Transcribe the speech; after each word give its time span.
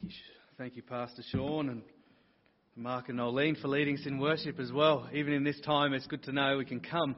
Thank 0.00 0.04
you, 0.04 0.18
thank 0.56 0.76
you, 0.76 0.82
Pastor 0.82 1.22
Sean 1.30 1.68
and 1.68 1.82
Mark 2.76 3.10
and 3.10 3.18
Nolene 3.18 3.60
for 3.60 3.68
leading 3.68 3.98
us 3.98 4.06
in 4.06 4.18
worship 4.18 4.58
as 4.58 4.72
well. 4.72 5.06
Even 5.12 5.34
in 5.34 5.44
this 5.44 5.60
time, 5.60 5.92
it's 5.92 6.06
good 6.06 6.22
to 6.22 6.32
know 6.32 6.56
we 6.56 6.64
can 6.64 6.80
come 6.80 7.14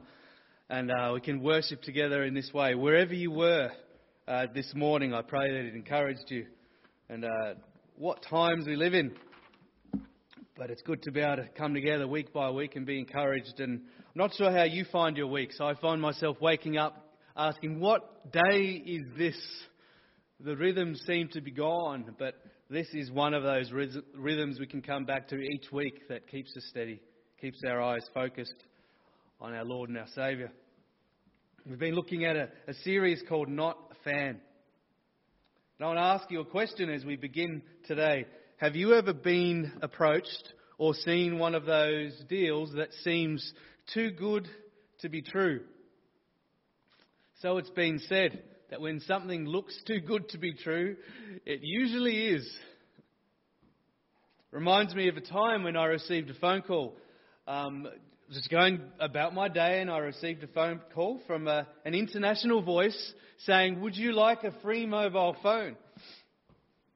and 0.69 0.91
uh, 0.91 1.11
we 1.13 1.21
can 1.21 1.41
worship 1.41 1.81
together 1.83 2.25
in 2.25 2.33
this 2.33 2.51
way. 2.53 2.75
Wherever 2.75 3.13
you 3.13 3.31
were 3.31 3.71
uh, 4.27 4.47
this 4.53 4.73
morning, 4.75 5.13
I 5.13 5.21
pray 5.21 5.49
that 5.49 5.67
it 5.67 5.73
encouraged 5.73 6.25
you. 6.27 6.47
And 7.07 7.23
uh, 7.23 7.53
what 7.95 8.25
times 8.29 8.67
we 8.67 8.75
live 8.75 8.93
in. 8.93 9.15
But 10.57 10.69
it's 10.69 10.81
good 10.81 11.01
to 11.03 11.11
be 11.11 11.21
able 11.21 11.43
to 11.43 11.49
come 11.57 11.73
together 11.73 12.05
week 12.09 12.33
by 12.33 12.49
week 12.49 12.75
and 12.75 12.85
be 12.85 12.99
encouraged. 12.99 13.61
And 13.61 13.83
I'm 13.99 14.15
not 14.15 14.33
sure 14.33 14.51
how 14.51 14.63
you 14.63 14.83
find 14.91 15.15
your 15.15 15.27
week, 15.27 15.53
so 15.53 15.65
I 15.65 15.75
find 15.75 16.01
myself 16.01 16.41
waking 16.41 16.75
up 16.75 17.15
asking, 17.37 17.79
What 17.79 18.33
day 18.33 18.83
is 18.85 19.03
this? 19.17 19.37
The 20.41 20.57
rhythms 20.57 21.01
seem 21.07 21.29
to 21.29 21.39
be 21.39 21.51
gone, 21.51 22.13
but 22.19 22.35
this 22.69 22.87
is 22.93 23.11
one 23.11 23.35
of 23.35 23.43
those 23.43 23.71
rhythms 23.71 24.59
we 24.59 24.65
can 24.65 24.81
come 24.81 25.05
back 25.05 25.27
to 25.27 25.35
each 25.35 25.71
week 25.71 26.07
that 26.09 26.27
keeps 26.27 26.55
us 26.57 26.63
steady, 26.69 26.99
keeps 27.39 27.59
our 27.63 27.79
eyes 27.79 28.03
focused 28.11 28.55
on 29.39 29.53
our 29.53 29.63
Lord 29.63 29.89
and 29.89 29.99
our 29.99 30.07
Saviour. 30.15 30.49
We've 31.63 31.77
been 31.77 31.93
looking 31.93 32.25
at 32.25 32.35
a, 32.35 32.49
a 32.67 32.73
series 32.83 33.21
called 33.29 33.49
Not 33.49 33.77
a 33.91 34.03
Fan. 34.03 34.39
And 35.77 35.81
I 35.81 35.85
want 35.85 35.97
to 35.97 36.01
ask 36.01 36.31
you 36.31 36.39
a 36.39 36.45
question 36.45 36.89
as 36.89 37.05
we 37.05 37.17
begin 37.17 37.61
today. 37.85 38.25
Have 38.57 38.75
you 38.75 38.95
ever 38.95 39.13
been 39.13 39.73
approached 39.83 40.53
or 40.79 40.95
seen 40.95 41.37
one 41.37 41.53
of 41.53 41.65
those 41.65 42.19
deals 42.27 42.73
that 42.73 42.89
seems 43.03 43.53
too 43.93 44.09
good 44.09 44.47
to 45.01 45.09
be 45.09 45.21
true? 45.21 45.61
So 47.43 47.57
it's 47.57 47.69
been 47.69 47.99
said 48.09 48.41
that 48.75 48.81
when 48.81 48.99
something 48.99 49.45
looks 49.45 49.73
too 49.87 50.01
good 50.01 50.27
to 50.27 50.37
be 50.37 50.53
true, 50.53 50.97
it 51.45 51.61
usually 51.63 52.27
is. 52.27 52.57
Reminds 54.51 54.93
me 54.93 55.07
of 55.07 55.15
a 55.15 55.21
time 55.21 55.63
when 55.63 55.77
I 55.77 55.85
received 55.85 56.29
a 56.29 56.33
phone 56.33 56.61
call. 56.61 56.97
Um, 57.47 57.87
just 58.33 58.49
going 58.49 58.81
about 58.99 59.33
my 59.33 59.47
day, 59.47 59.79
and 59.79 59.89
I 59.89 59.99
received 59.99 60.43
a 60.43 60.47
phone 60.47 60.81
call 60.93 61.21
from 61.25 61.47
a, 61.47 61.65
an 61.85 61.93
international 61.93 62.63
voice 62.63 63.13
saying, 63.45 63.79
"Would 63.79 63.95
you 63.95 64.11
like 64.11 64.43
a 64.43 64.51
free 64.61 64.85
mobile 64.85 65.37
phone?" 65.41 65.77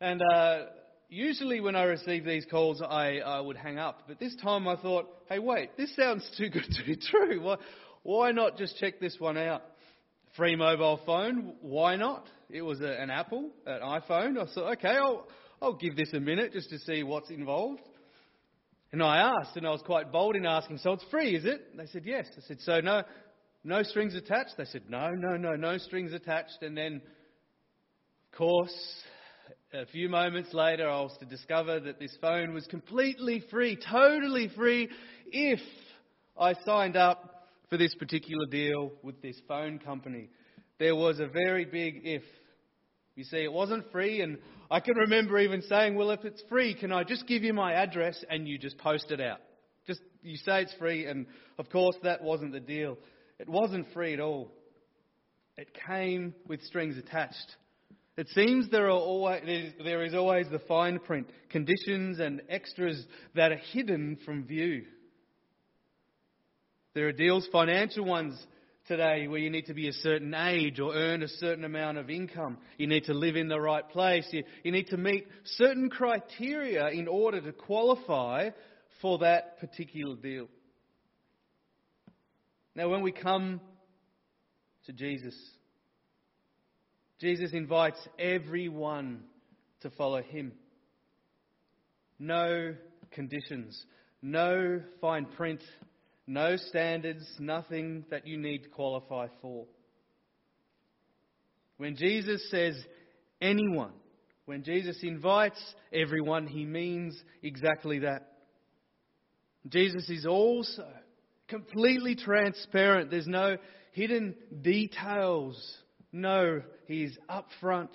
And 0.01 0.21
uh, 0.21 0.63
usually, 1.07 1.61
when 1.61 1.77
I 1.77 1.83
receive 1.83 2.25
these 2.25 2.45
calls, 2.51 2.81
I, 2.81 3.19
I 3.19 3.39
would 3.39 3.55
hang 3.55 3.79
up. 3.79 4.01
But 4.05 4.19
this 4.19 4.35
time, 4.43 4.67
I 4.67 4.75
thought, 4.75 5.07
"Hey, 5.29 5.39
wait! 5.39 5.77
This 5.77 5.95
sounds 5.95 6.29
too 6.37 6.49
good 6.49 6.69
to 6.69 6.83
be 6.85 6.97
true. 6.97 7.41
Why, 7.41 7.55
why 8.03 8.31
not 8.33 8.57
just 8.57 8.77
check 8.79 8.99
this 8.99 9.15
one 9.17 9.37
out?" 9.37 9.61
Free 10.39 10.55
mobile 10.55 11.01
phone, 11.05 11.55
why 11.59 11.97
not? 11.97 12.25
It 12.49 12.61
was 12.61 12.79
a, 12.79 12.97
an 12.97 13.09
Apple, 13.09 13.49
an 13.65 13.81
iPhone. 13.81 14.37
I 14.41 14.45
thought, 14.45 14.71
okay, 14.77 14.95
I'll, 14.95 15.27
I'll 15.61 15.73
give 15.73 15.97
this 15.97 16.13
a 16.13 16.19
minute 16.21 16.53
just 16.53 16.69
to 16.69 16.79
see 16.79 17.03
what's 17.03 17.29
involved. 17.29 17.81
And 18.93 19.03
I 19.03 19.17
asked, 19.17 19.57
and 19.57 19.67
I 19.67 19.71
was 19.71 19.81
quite 19.81 20.13
bold 20.13 20.37
in 20.37 20.45
asking, 20.45 20.77
so 20.77 20.93
it's 20.93 21.03
free, 21.11 21.35
is 21.35 21.43
it? 21.43 21.75
They 21.75 21.87
said, 21.87 22.03
yes. 22.05 22.25
I 22.37 22.41
said, 22.47 22.61
so 22.61 22.79
no, 22.79 23.03
no 23.65 23.83
strings 23.83 24.15
attached? 24.15 24.51
They 24.57 24.63
said, 24.63 24.83
no, 24.87 25.09
no, 25.09 25.35
no, 25.35 25.57
no 25.57 25.77
strings 25.77 26.13
attached. 26.13 26.59
And 26.61 26.77
then, 26.77 27.01
of 28.31 28.37
course, 28.37 28.73
a 29.73 29.87
few 29.87 30.07
moments 30.07 30.53
later, 30.53 30.89
I 30.89 31.01
was 31.01 31.17
to 31.19 31.25
discover 31.25 31.81
that 31.81 31.99
this 31.99 32.15
phone 32.21 32.53
was 32.53 32.65
completely 32.67 33.43
free, 33.51 33.77
totally 33.91 34.47
free, 34.55 34.87
if 35.33 35.59
I 36.39 36.53
signed 36.65 36.95
up 36.95 37.38
for 37.69 37.77
this 37.77 37.93
particular 37.95 38.45
deal 38.47 38.91
with 39.03 39.21
this 39.21 39.39
phone 39.47 39.79
company. 39.79 40.29
There 40.79 40.95
was 40.95 41.19
a 41.19 41.27
very 41.27 41.65
big 41.65 42.01
if. 42.03 42.23
You 43.15 43.23
see, 43.25 43.43
it 43.43 43.51
wasn't 43.51 43.91
free, 43.91 44.21
and 44.21 44.37
I 44.71 44.79
can 44.79 44.95
remember 44.95 45.37
even 45.39 45.61
saying, 45.63 45.95
Well, 45.95 46.11
if 46.11 46.23
it's 46.23 46.41
free, 46.47 46.73
can 46.73 46.91
I 46.91 47.03
just 47.03 47.27
give 47.27 47.43
you 47.43 47.53
my 47.53 47.73
address 47.73 48.23
and 48.29 48.47
you 48.47 48.57
just 48.57 48.77
post 48.77 49.11
it 49.11 49.19
out? 49.19 49.39
Just 49.85 50.01
you 50.21 50.37
say 50.37 50.61
it's 50.61 50.73
free, 50.75 51.05
and 51.05 51.25
of 51.57 51.69
course, 51.69 51.95
that 52.03 52.23
wasn't 52.23 52.53
the 52.53 52.59
deal. 52.59 52.97
It 53.39 53.49
wasn't 53.49 53.87
free 53.93 54.13
at 54.13 54.19
all. 54.19 54.51
It 55.57 55.69
came 55.87 56.33
with 56.47 56.61
strings 56.63 56.97
attached. 56.97 57.55
It 58.15 58.27
seems 58.29 58.69
there, 58.69 58.87
are 58.87 58.91
always, 58.91 59.73
there 59.83 60.03
is 60.03 60.13
always 60.13 60.47
the 60.49 60.59
fine 60.59 60.99
print, 60.99 61.29
conditions 61.49 62.19
and 62.19 62.41
extras 62.49 63.05
that 63.35 63.51
are 63.51 63.61
hidden 63.71 64.17
from 64.25 64.45
view. 64.45 64.83
There 66.95 67.07
are 67.07 67.11
deals, 67.11 67.47
financial 67.51 68.03
ones 68.03 68.35
today, 68.87 69.27
where 69.27 69.39
you 69.39 69.51
need 69.51 69.67
to 69.67 69.75
be 69.75 69.87
a 69.87 69.93
certain 69.93 70.33
age 70.33 70.79
or 70.79 70.95
earn 70.95 71.21
a 71.21 71.27
certain 71.27 71.63
amount 71.63 71.99
of 71.99 72.09
income. 72.09 72.57
You 72.79 72.87
need 72.87 73.03
to 73.05 73.13
live 73.13 73.35
in 73.35 73.47
the 73.47 73.59
right 73.59 73.87
place. 73.87 74.27
You, 74.31 74.43
you 74.63 74.71
need 74.71 74.87
to 74.87 74.97
meet 74.97 75.27
certain 75.43 75.91
criteria 75.91 76.89
in 76.89 77.07
order 77.07 77.41
to 77.41 77.51
qualify 77.51 78.49
for 79.01 79.19
that 79.19 79.59
particular 79.59 80.15
deal. 80.15 80.47
Now, 82.73 82.89
when 82.89 83.03
we 83.03 83.11
come 83.11 83.61
to 84.85 84.93
Jesus, 84.93 85.35
Jesus 87.19 87.51
invites 87.53 87.99
everyone 88.17 89.25
to 89.81 89.91
follow 89.91 90.23
him. 90.23 90.53
No 92.17 92.73
conditions, 93.11 93.85
no 94.23 94.81
fine 94.99 95.25
print, 95.25 95.61
no 96.29 96.55
standards, 96.57 97.25
nothing 97.39 98.05
that 98.11 98.27
you 98.27 98.37
need 98.37 98.59
to 98.63 98.69
qualify 98.69 99.25
for. 99.41 99.65
When 101.77 101.95
Jesus 101.95 102.47
says 102.51 102.75
anyone, 103.41 103.93
when 104.45 104.63
Jesus 104.63 104.99
invites 105.01 105.59
everyone, 105.91 106.45
he 106.45 106.65
means 106.65 107.19
exactly 107.41 107.99
that. 107.99 108.27
Jesus 109.69 110.07
is 110.07 110.27
also 110.27 110.87
completely 111.47 112.15
transparent. 112.15 113.09
There's 113.09 113.25
no 113.25 113.57
hidden 113.93 114.35
details. 114.61 115.59
No, 116.11 116.61
he 116.85 117.05
is 117.05 117.17
upfront. 117.27 117.89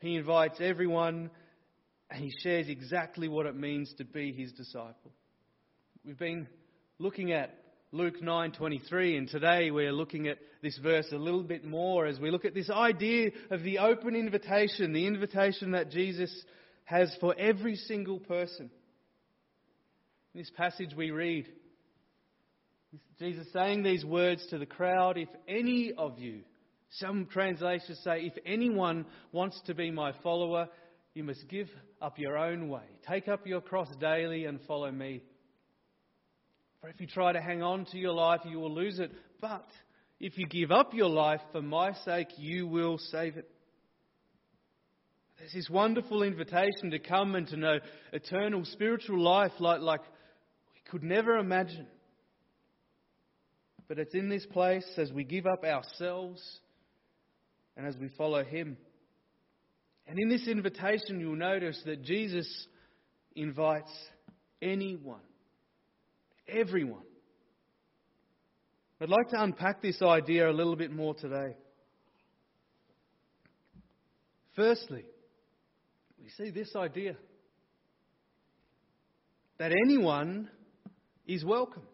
He 0.00 0.16
invites 0.16 0.56
everyone 0.60 1.30
and 2.10 2.24
he 2.24 2.32
shares 2.42 2.68
exactly 2.68 3.28
what 3.28 3.44
it 3.44 3.54
means 3.54 3.92
to 3.98 4.04
be 4.04 4.32
his 4.32 4.50
disciple. 4.52 5.12
We've 6.06 6.18
been 6.18 6.48
looking 7.00 7.32
at 7.32 7.54
Luke 7.92 8.20
9:23 8.20 9.16
and 9.16 9.26
today 9.26 9.70
we're 9.70 9.90
looking 9.90 10.28
at 10.28 10.36
this 10.62 10.76
verse 10.76 11.10
a 11.12 11.16
little 11.16 11.42
bit 11.42 11.64
more 11.64 12.04
as 12.04 12.20
we 12.20 12.30
look 12.30 12.44
at 12.44 12.52
this 12.52 12.68
idea 12.68 13.30
of 13.50 13.62
the 13.62 13.78
open 13.78 14.14
invitation, 14.14 14.92
the 14.92 15.06
invitation 15.06 15.70
that 15.70 15.90
Jesus 15.90 16.30
has 16.84 17.10
for 17.18 17.34
every 17.38 17.74
single 17.74 18.20
person. 18.20 18.70
In 20.34 20.40
this 20.40 20.50
passage 20.50 20.94
we 20.94 21.10
read 21.10 21.46
Jesus 23.18 23.46
saying 23.54 23.82
these 23.82 24.04
words 24.04 24.46
to 24.50 24.58
the 24.58 24.66
crowd, 24.66 25.16
if 25.16 25.30
any 25.48 25.94
of 25.96 26.18
you, 26.18 26.40
some 26.90 27.26
translations 27.32 27.98
say, 28.04 28.26
if 28.26 28.34
anyone 28.44 29.06
wants 29.32 29.58
to 29.62 29.74
be 29.74 29.90
my 29.90 30.12
follower, 30.22 30.68
you 31.14 31.24
must 31.24 31.48
give 31.48 31.70
up 32.02 32.18
your 32.18 32.36
own 32.36 32.68
way. 32.68 32.84
Take 33.08 33.26
up 33.26 33.46
your 33.46 33.62
cross 33.62 33.88
daily 34.00 34.44
and 34.44 34.60
follow 34.66 34.90
me. 34.90 35.22
For 36.80 36.88
if 36.88 37.00
you 37.00 37.06
try 37.06 37.32
to 37.32 37.40
hang 37.40 37.62
on 37.62 37.84
to 37.86 37.98
your 37.98 38.12
life, 38.12 38.40
you 38.44 38.58
will 38.58 38.74
lose 38.74 38.98
it. 38.98 39.12
But 39.40 39.66
if 40.18 40.38
you 40.38 40.46
give 40.46 40.70
up 40.70 40.94
your 40.94 41.10
life 41.10 41.40
for 41.52 41.60
my 41.60 41.92
sake, 42.04 42.28
you 42.38 42.66
will 42.66 42.98
save 42.98 43.36
it. 43.36 43.50
There's 45.38 45.52
this 45.52 45.70
wonderful 45.70 46.22
invitation 46.22 46.90
to 46.90 46.98
come 46.98 47.34
and 47.34 47.46
to 47.48 47.56
know 47.56 47.78
eternal 48.12 48.64
spiritual 48.64 49.20
life 49.22 49.52
like, 49.58 49.80
like 49.80 50.00
we 50.00 50.90
could 50.90 51.02
never 51.02 51.38
imagine. 51.38 51.86
But 53.88 53.98
it's 53.98 54.14
in 54.14 54.28
this 54.28 54.46
place 54.46 54.86
as 54.96 55.10
we 55.12 55.24
give 55.24 55.46
up 55.46 55.64
ourselves 55.64 56.42
and 57.76 57.86
as 57.86 57.96
we 57.96 58.08
follow 58.08 58.44
Him. 58.44 58.76
And 60.06 60.18
in 60.18 60.28
this 60.28 60.46
invitation, 60.46 61.20
you'll 61.20 61.36
notice 61.36 61.80
that 61.86 62.02
Jesus 62.02 62.66
invites 63.34 63.90
anyone 64.60 65.20
everyone. 66.52 67.02
I'd 69.00 69.08
like 69.08 69.28
to 69.30 69.42
unpack 69.42 69.80
this 69.80 70.02
idea 70.02 70.50
a 70.50 70.52
little 70.52 70.76
bit 70.76 70.92
more 70.92 71.14
today. 71.14 71.56
Firstly, 74.56 75.04
we 76.22 76.28
see 76.36 76.50
this 76.50 76.74
idea 76.76 77.16
that 79.58 79.72
anyone 79.72 80.50
is 81.26 81.44
welcome. 81.44 81.84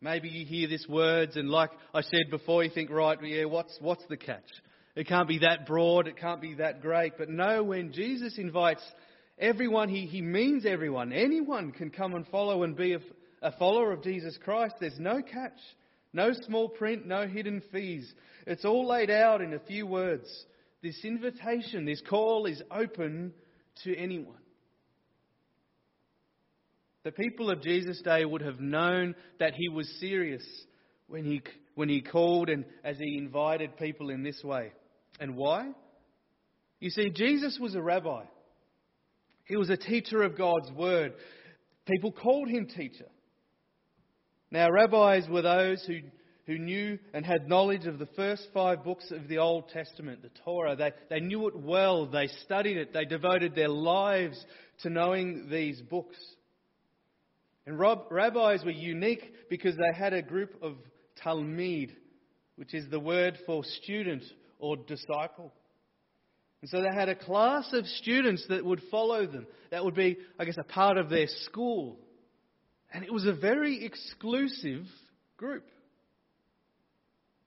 Maybe 0.00 0.28
you 0.28 0.46
hear 0.46 0.68
these 0.68 0.86
words, 0.88 1.36
and 1.36 1.48
like 1.48 1.70
I 1.92 2.02
said 2.02 2.30
before, 2.30 2.62
you 2.62 2.70
think, 2.70 2.90
right, 2.90 3.18
yeah, 3.24 3.46
what's, 3.46 3.76
what's 3.80 4.04
the 4.08 4.16
catch? 4.16 4.44
It 4.94 5.08
can't 5.08 5.26
be 5.26 5.38
that 5.40 5.66
broad, 5.66 6.06
it 6.06 6.16
can't 6.16 6.40
be 6.40 6.54
that 6.54 6.80
great. 6.80 7.18
But 7.18 7.28
no, 7.28 7.64
when 7.64 7.92
Jesus 7.92 8.38
invites 8.38 8.82
Everyone, 9.38 9.88
he, 9.88 10.06
he 10.06 10.22
means 10.22 10.64
everyone. 10.64 11.12
Anyone 11.12 11.72
can 11.72 11.90
come 11.90 12.14
and 12.14 12.26
follow 12.28 12.62
and 12.62 12.76
be 12.76 12.94
a, 12.94 13.00
a 13.42 13.52
follower 13.52 13.92
of 13.92 14.02
Jesus 14.02 14.38
Christ. 14.42 14.76
There's 14.80 14.98
no 14.98 15.20
catch, 15.22 15.58
no 16.12 16.32
small 16.46 16.68
print, 16.68 17.06
no 17.06 17.26
hidden 17.26 17.62
fees. 17.70 18.10
It's 18.46 18.64
all 18.64 18.88
laid 18.88 19.10
out 19.10 19.42
in 19.42 19.52
a 19.52 19.58
few 19.60 19.86
words 19.86 20.26
this 20.82 21.04
invitation, 21.04 21.84
this 21.84 22.02
call 22.08 22.46
is 22.46 22.62
open 22.70 23.32
to 23.82 23.96
anyone. 23.96 24.36
The 27.02 27.12
people 27.12 27.50
of 27.50 27.62
Jesus' 27.62 28.00
day 28.02 28.24
would 28.24 28.42
have 28.42 28.60
known 28.60 29.14
that 29.38 29.54
he 29.54 29.68
was 29.68 29.88
serious 30.00 30.44
when 31.08 31.24
he, 31.24 31.42
when 31.74 31.88
he 31.88 32.02
called 32.02 32.48
and 32.48 32.64
as 32.84 32.98
he 32.98 33.16
invited 33.18 33.76
people 33.76 34.10
in 34.10 34.22
this 34.22 34.42
way. 34.44 34.72
And 35.18 35.36
why? 35.36 35.70
You 36.78 36.90
see, 36.90 37.10
Jesus 37.10 37.58
was 37.60 37.74
a 37.74 37.82
rabbi. 37.82 38.24
He 39.46 39.56
was 39.56 39.70
a 39.70 39.76
teacher 39.76 40.22
of 40.22 40.36
God's 40.36 40.70
word. 40.72 41.14
People 41.86 42.12
called 42.12 42.48
him 42.48 42.66
teacher. 42.66 43.06
Now, 44.50 44.70
rabbis 44.70 45.28
were 45.28 45.42
those 45.42 45.84
who, 45.86 46.00
who 46.46 46.58
knew 46.58 46.98
and 47.14 47.24
had 47.24 47.48
knowledge 47.48 47.86
of 47.86 47.98
the 47.98 48.08
first 48.16 48.48
five 48.52 48.84
books 48.84 49.10
of 49.10 49.28
the 49.28 49.38
Old 49.38 49.68
Testament, 49.68 50.22
the 50.22 50.30
Torah. 50.44 50.76
They, 50.76 50.92
they 51.10 51.20
knew 51.20 51.46
it 51.46 51.56
well, 51.56 52.06
they 52.06 52.28
studied 52.44 52.76
it, 52.76 52.92
they 52.92 53.04
devoted 53.04 53.54
their 53.54 53.68
lives 53.68 54.44
to 54.82 54.90
knowing 54.90 55.48
these 55.48 55.80
books. 55.80 56.16
And 57.66 57.78
rabbis 57.78 58.64
were 58.64 58.70
unique 58.70 59.32
because 59.48 59.76
they 59.76 59.96
had 59.96 60.12
a 60.12 60.22
group 60.22 60.54
of 60.62 60.74
talmid, 61.24 61.90
which 62.56 62.74
is 62.74 62.88
the 62.90 63.00
word 63.00 63.38
for 63.46 63.64
student 63.64 64.22
or 64.58 64.76
disciple. 64.76 65.52
And 66.62 66.70
so 66.70 66.80
they 66.80 66.94
had 66.94 67.08
a 67.08 67.14
class 67.14 67.68
of 67.72 67.86
students 67.86 68.44
that 68.48 68.64
would 68.64 68.82
follow 68.90 69.26
them. 69.26 69.46
That 69.70 69.84
would 69.84 69.94
be, 69.94 70.16
I 70.38 70.44
guess, 70.44 70.56
a 70.58 70.64
part 70.64 70.96
of 70.96 71.10
their 71.10 71.26
school. 71.44 71.98
And 72.92 73.04
it 73.04 73.12
was 73.12 73.26
a 73.26 73.32
very 73.32 73.84
exclusive 73.84 74.84
group. 75.36 75.64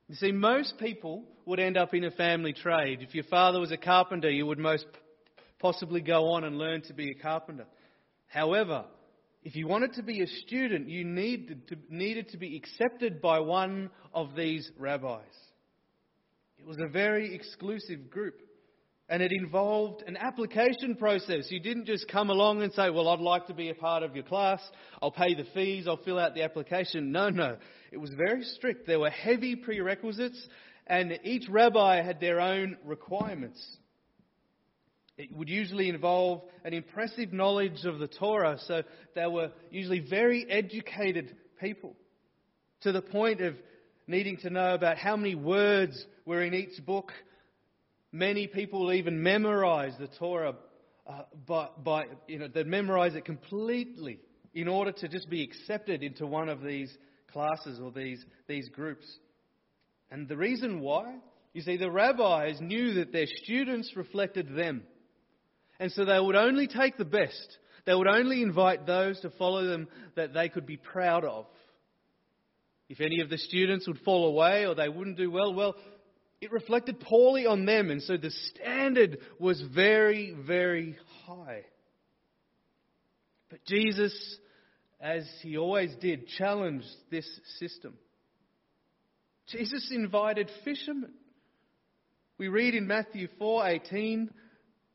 You 0.08 0.16
see, 0.16 0.32
most 0.32 0.78
people 0.80 1.24
would 1.46 1.60
end 1.60 1.78
up 1.78 1.94
in 1.94 2.04
a 2.04 2.12
family 2.12 2.54
trade. 2.54 3.02
If 3.02 3.14
your 3.14 3.24
father 3.26 3.60
was 3.60 3.72
a 3.72 3.78
carpenter, 3.78 4.30
you 4.30 4.46
would 4.46 4.60
most 4.60 4.86
possibly 5.60 6.02
go 6.02 6.32
on 6.32 6.44
and 6.44 6.58
learn 6.58 6.82
to 6.84 6.94
be 6.94 7.12
a 7.12 7.16
carpenter. 7.16 7.66
However, 8.28 8.86
if 9.44 9.56
you 9.56 9.68
wanted 9.68 9.94
to 9.94 10.04
be 10.04 10.22
a 10.22 10.28
student, 10.28 10.90
you 10.90 11.04
needed 11.04 11.68
to, 11.70 11.78
needed 11.90 12.30
to 12.30 12.38
be 12.38 12.58
accepted 12.58 13.22
by 13.22 13.40
one 13.40 13.90
of 14.14 14.36
these 14.36 14.70
rabbis. 14.78 15.22
It 16.58 16.68
was 16.68 16.78
a 16.80 16.88
very 16.88 17.34
exclusive 17.34 18.10
group. 18.10 18.42
And 19.10 19.24
it 19.24 19.32
involved 19.32 20.04
an 20.06 20.18
application 20.18 20.96
process. 20.96 21.48
You 21.50 21.60
didn't 21.60 21.86
just 21.86 22.08
come 22.08 22.30
along 22.30 22.62
and 22.62 22.72
say, 22.74 22.92
Well, 22.92 23.10
I'd 23.10 23.20
like 23.20 23.48
to 23.48 23.56
be 23.56 23.70
a 23.70 23.74
part 23.74 24.04
of 24.04 24.16
your 24.16 24.24
class. 24.24 24.62
I'll 25.02 25.12
pay 25.12 25.34
the 25.34 25.46
fees. 25.54 25.88
I'll 25.88 25.98
fill 25.98 26.20
out 26.20 26.36
the 26.36 26.44
application. 26.44 27.12
No, 27.12 27.30
no. 27.30 27.58
It 27.92 27.98
was 27.98 28.12
very 28.12 28.44
strict. 28.44 28.86
There 28.86 29.00
were 29.00 29.10
heavy 29.10 29.56
prerequisites, 29.56 30.40
and 30.86 31.20
each 31.24 31.50
rabbi 31.50 32.04
had 32.04 32.20
their 32.20 32.40
own 32.40 32.78
requirements. 32.86 33.60
It 35.18 35.36
would 35.36 35.50
usually 35.50 35.90
involve 35.90 36.44
an 36.64 36.74
impressive 36.74 37.34
knowledge 37.34 37.84
of 37.86 38.00
the 38.00 38.08
Torah, 38.08 38.58
so 38.68 38.84
they 39.16 39.28
were 39.28 39.52
usually 39.70 40.00
very 40.00 40.50
educated 40.50 41.36
people 41.60 41.96
to 42.82 42.92
the 42.92 43.02
point 43.02 43.42
of 43.42 43.56
needing 44.08 44.38
to 44.38 44.50
know 44.50 44.74
about 44.74 44.98
how 44.98 45.18
many 45.18 45.36
words 45.36 46.06
were 46.26 46.42
in 46.42 46.54
each 46.54 46.84
book. 46.86 47.12
Many 48.12 48.48
people 48.48 48.92
even 48.92 49.22
memorize 49.22 49.94
the 50.00 50.08
Torah 50.08 50.56
uh, 51.08 51.24
by, 51.46 51.70
by, 51.84 52.06
you 52.28 52.40
know, 52.40 52.48
they 52.48 52.64
memorize 52.64 53.16
it 53.16 53.26
completely 53.26 54.20
in 54.54 54.68
order 54.68 54.92
to 54.92 55.08
just 55.08 55.30
be 55.30 55.44
accepted 55.44 56.04
into 56.04 56.26
one 56.26 56.50
of 56.50 56.62
these 56.62 56.96
classes 57.32 57.80
or 57.80 57.92
these, 57.92 58.24
these 58.48 58.68
groups. 58.70 59.06
And 60.12 60.28
the 60.28 60.38
reason 60.38 60.80
why, 60.80 61.16
you 61.54 61.62
see, 61.62 61.78
the 61.78 61.92
rabbis 61.92 62.60
knew 62.60 62.96
that 62.96 63.12
their 63.12 63.28
students 63.44 63.92
reflected 63.96 64.56
them. 64.56 64.84
And 65.80 65.92
so 65.92 66.04
they 66.04 66.20
would 66.20 66.36
only 66.36 66.68
take 66.68 66.98
the 66.98 67.06
best. 67.06 67.58
They 67.86 67.94
would 67.94 68.08
only 68.08 68.42
invite 68.42 68.86
those 68.86 69.20
to 69.22 69.30
follow 69.32 69.66
them 69.66 69.88
that 70.16 70.34
they 70.34 70.50
could 70.50 70.66
be 70.66 70.78
proud 70.78 71.26
of. 71.26 71.46
If 72.90 73.02
any 73.02 73.22
of 73.22 73.30
the 73.30 73.38
students 73.38 73.88
would 73.88 74.00
fall 74.00 74.28
away 74.28 74.66
or 74.66 74.74
they 74.74 74.90
wouldn't 74.90 75.18
do 75.18 75.30
well, 75.30 75.54
well, 75.54 75.76
it 76.42 76.52
reflected 76.52 77.00
poorly 77.00 77.46
on 77.46 77.66
them. 77.66 77.90
And 77.90 78.02
so 78.02 78.18
the 78.18 78.32
standard 78.32 79.20
was 79.40 79.62
very, 79.74 80.34
very 80.46 80.98
high. 81.26 81.64
But 83.50 83.66
Jesus, 83.66 84.14
as 85.02 85.28
he 85.42 85.58
always 85.58 85.94
did, 85.96 86.28
challenged 86.28 86.88
this 87.10 87.28
system. 87.58 87.96
Jesus 89.48 89.92
invited 89.92 90.50
fishermen. 90.64 91.14
We 92.38 92.48
read 92.48 92.76
in 92.76 92.88
Matthew 92.88 93.28
4:18 93.40 94.30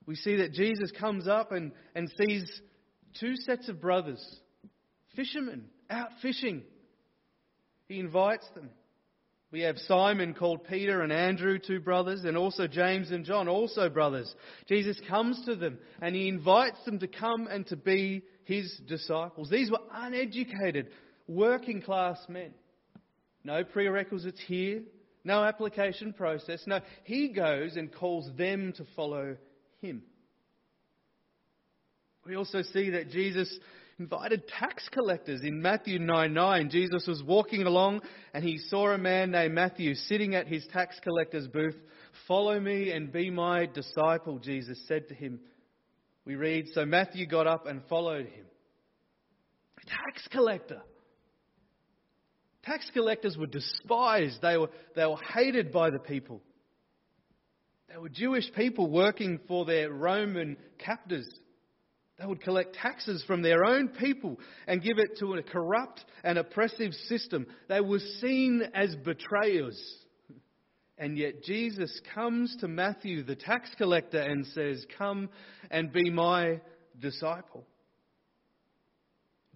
we 0.06 0.16
see 0.16 0.36
that 0.36 0.52
Jesus 0.52 0.90
comes 0.98 1.26
up 1.26 1.52
and, 1.52 1.72
and 1.94 2.12
sees 2.18 2.44
two 3.18 3.36
sets 3.36 3.68
of 3.68 3.80
brothers, 3.80 4.22
fishermen, 5.16 5.66
out 5.88 6.10
fishing. 6.20 6.62
He 7.88 7.98
invites 7.98 8.46
them. 8.54 8.70
We 9.54 9.60
have 9.60 9.78
Simon 9.86 10.34
called 10.34 10.64
Peter 10.64 11.02
and 11.02 11.12
Andrew, 11.12 11.60
two 11.60 11.78
brothers, 11.78 12.24
and 12.24 12.36
also 12.36 12.66
James 12.66 13.12
and 13.12 13.24
John, 13.24 13.46
also 13.46 13.88
brothers. 13.88 14.34
Jesus 14.66 15.00
comes 15.08 15.40
to 15.46 15.54
them 15.54 15.78
and 16.02 16.12
he 16.12 16.26
invites 16.26 16.84
them 16.84 16.98
to 16.98 17.06
come 17.06 17.46
and 17.46 17.64
to 17.68 17.76
be 17.76 18.24
his 18.46 18.76
disciples. 18.88 19.48
These 19.48 19.70
were 19.70 19.78
uneducated, 19.92 20.88
working 21.28 21.82
class 21.82 22.18
men. 22.28 22.52
No 23.44 23.62
prerequisites 23.62 24.40
here, 24.44 24.82
no 25.22 25.44
application 25.44 26.14
process. 26.14 26.60
No, 26.66 26.80
he 27.04 27.28
goes 27.28 27.76
and 27.76 27.94
calls 27.94 28.28
them 28.36 28.72
to 28.72 28.84
follow 28.96 29.36
him. 29.80 30.02
We 32.26 32.34
also 32.34 32.62
see 32.62 32.90
that 32.90 33.10
Jesus 33.10 33.56
invited 33.98 34.46
tax 34.48 34.88
collectors. 34.90 35.42
In 35.42 35.62
Matthew 35.62 35.98
9 35.98 36.32
9, 36.32 36.70
Jesus 36.70 37.06
was 37.06 37.22
walking 37.22 37.62
along 37.62 38.02
and 38.32 38.44
he 38.44 38.58
saw 38.58 38.90
a 38.90 38.98
man 38.98 39.30
named 39.30 39.54
Matthew 39.54 39.94
sitting 39.94 40.34
at 40.34 40.46
his 40.46 40.66
tax 40.72 40.98
collector's 41.02 41.48
booth. 41.48 41.76
Follow 42.26 42.58
me 42.58 42.90
and 42.92 43.12
be 43.12 43.30
my 43.30 43.66
disciple, 43.66 44.38
Jesus 44.38 44.78
said 44.86 45.08
to 45.08 45.14
him. 45.14 45.40
We 46.24 46.36
read, 46.36 46.66
So 46.72 46.84
Matthew 46.84 47.26
got 47.26 47.46
up 47.46 47.66
and 47.66 47.82
followed 47.88 48.26
him. 48.26 48.46
Tax 49.86 50.26
collector. 50.28 50.80
Tax 52.64 52.90
collectors 52.94 53.36
were 53.36 53.46
despised, 53.46 54.40
they 54.40 54.56
were, 54.56 54.70
they 54.96 55.04
were 55.04 55.18
hated 55.34 55.70
by 55.70 55.90
the 55.90 55.98
people. 55.98 56.40
They 57.90 57.98
were 57.98 58.08
Jewish 58.08 58.50
people 58.54 58.90
working 58.90 59.38
for 59.46 59.66
their 59.66 59.92
Roman 59.92 60.56
captors. 60.78 61.28
They 62.18 62.26
would 62.26 62.42
collect 62.42 62.76
taxes 62.76 63.24
from 63.26 63.42
their 63.42 63.64
own 63.64 63.88
people 63.88 64.38
and 64.68 64.82
give 64.82 64.98
it 64.98 65.18
to 65.18 65.34
a 65.34 65.42
corrupt 65.42 66.04
and 66.22 66.38
oppressive 66.38 66.92
system. 67.08 67.46
They 67.68 67.80
were 67.80 67.98
seen 68.20 68.62
as 68.72 68.94
betrayers. 68.96 69.80
And 70.96 71.18
yet 71.18 71.42
Jesus 71.42 72.00
comes 72.14 72.56
to 72.60 72.68
Matthew, 72.68 73.24
the 73.24 73.34
tax 73.34 73.68
collector, 73.76 74.20
and 74.20 74.46
says, 74.46 74.86
Come 74.96 75.28
and 75.70 75.92
be 75.92 76.08
my 76.08 76.60
disciple. 77.00 77.66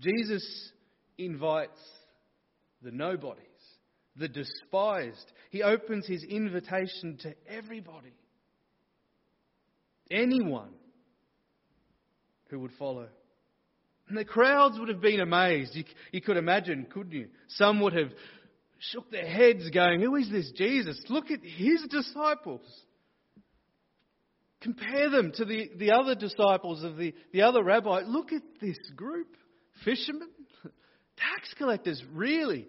Jesus 0.00 0.72
invites 1.16 1.80
the 2.82 2.90
nobodies, 2.90 3.44
the 4.16 4.28
despised. 4.28 5.32
He 5.50 5.62
opens 5.62 6.06
his 6.06 6.24
invitation 6.24 7.18
to 7.22 7.34
everybody. 7.48 8.14
Anyone 10.10 10.70
who 12.48 12.60
would 12.60 12.72
follow. 12.78 13.08
And 14.08 14.16
the 14.16 14.24
crowds 14.24 14.78
would 14.78 14.88
have 14.88 15.00
been 15.00 15.20
amazed. 15.20 15.74
You, 15.74 15.84
you, 16.12 16.20
could 16.20 16.38
imagine, 16.38 16.86
couldn't 16.90 17.12
you? 17.12 17.28
Some 17.48 17.80
would 17.80 17.92
have 17.92 18.10
shook 18.78 19.10
their 19.10 19.26
heads, 19.26 19.68
going, 19.70 20.00
Who 20.00 20.16
is 20.16 20.30
this 20.30 20.50
Jesus? 20.56 21.00
Look 21.08 21.30
at 21.30 21.40
his 21.42 21.84
disciples. 21.90 22.62
Compare 24.60 25.10
them 25.10 25.32
to 25.36 25.44
the, 25.44 25.70
the 25.76 25.92
other 25.92 26.14
disciples 26.14 26.82
of 26.82 26.96
the, 26.96 27.14
the 27.32 27.42
other 27.42 27.62
rabbi. 27.62 28.02
Look 28.06 28.32
at 28.32 28.42
this 28.60 28.78
group 28.96 29.28
fishermen, 29.84 30.28
tax 30.64 31.54
collectors, 31.56 32.02
really. 32.12 32.66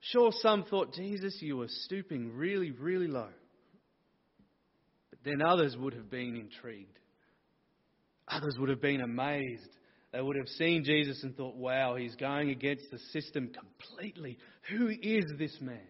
Sure, 0.00 0.32
some 0.40 0.64
thought, 0.64 0.94
Jesus, 0.94 1.36
you 1.40 1.58
were 1.58 1.68
stooping 1.68 2.34
really, 2.34 2.72
really 2.72 3.06
low 3.06 3.28
But 5.10 5.18
then 5.24 5.42
others 5.42 5.76
would 5.76 5.94
have 5.94 6.10
been 6.10 6.36
intrigued. 6.36 6.98
Others 8.32 8.56
would 8.58 8.68
have 8.68 8.80
been 8.80 9.00
amazed. 9.00 9.68
They 10.12 10.20
would 10.20 10.36
have 10.36 10.48
seen 10.48 10.84
Jesus 10.84 11.22
and 11.22 11.36
thought, 11.36 11.56
wow, 11.56 11.96
he's 11.96 12.14
going 12.16 12.50
against 12.50 12.90
the 12.90 12.98
system 13.12 13.50
completely. 13.52 14.38
Who 14.70 14.88
is 14.88 15.24
this 15.38 15.56
man? 15.60 15.80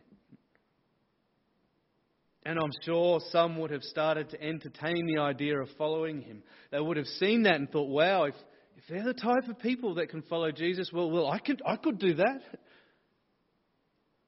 And 2.44 2.58
I'm 2.58 2.72
sure 2.84 3.20
some 3.30 3.58
would 3.58 3.70
have 3.70 3.82
started 3.82 4.30
to 4.30 4.42
entertain 4.42 5.06
the 5.06 5.20
idea 5.20 5.60
of 5.60 5.68
following 5.78 6.20
him. 6.20 6.42
They 6.70 6.80
would 6.80 6.96
have 6.96 7.06
seen 7.06 7.44
that 7.44 7.54
and 7.54 7.70
thought, 7.70 7.88
wow, 7.88 8.24
if, 8.24 8.34
if 8.76 8.84
they're 8.88 9.04
the 9.04 9.14
type 9.14 9.48
of 9.48 9.60
people 9.60 9.94
that 9.94 10.08
can 10.08 10.22
follow 10.22 10.50
Jesus, 10.50 10.90
well, 10.92 11.10
well 11.10 11.28
I, 11.28 11.38
could, 11.38 11.62
I 11.64 11.76
could 11.76 11.98
do 11.98 12.14
that. 12.14 12.42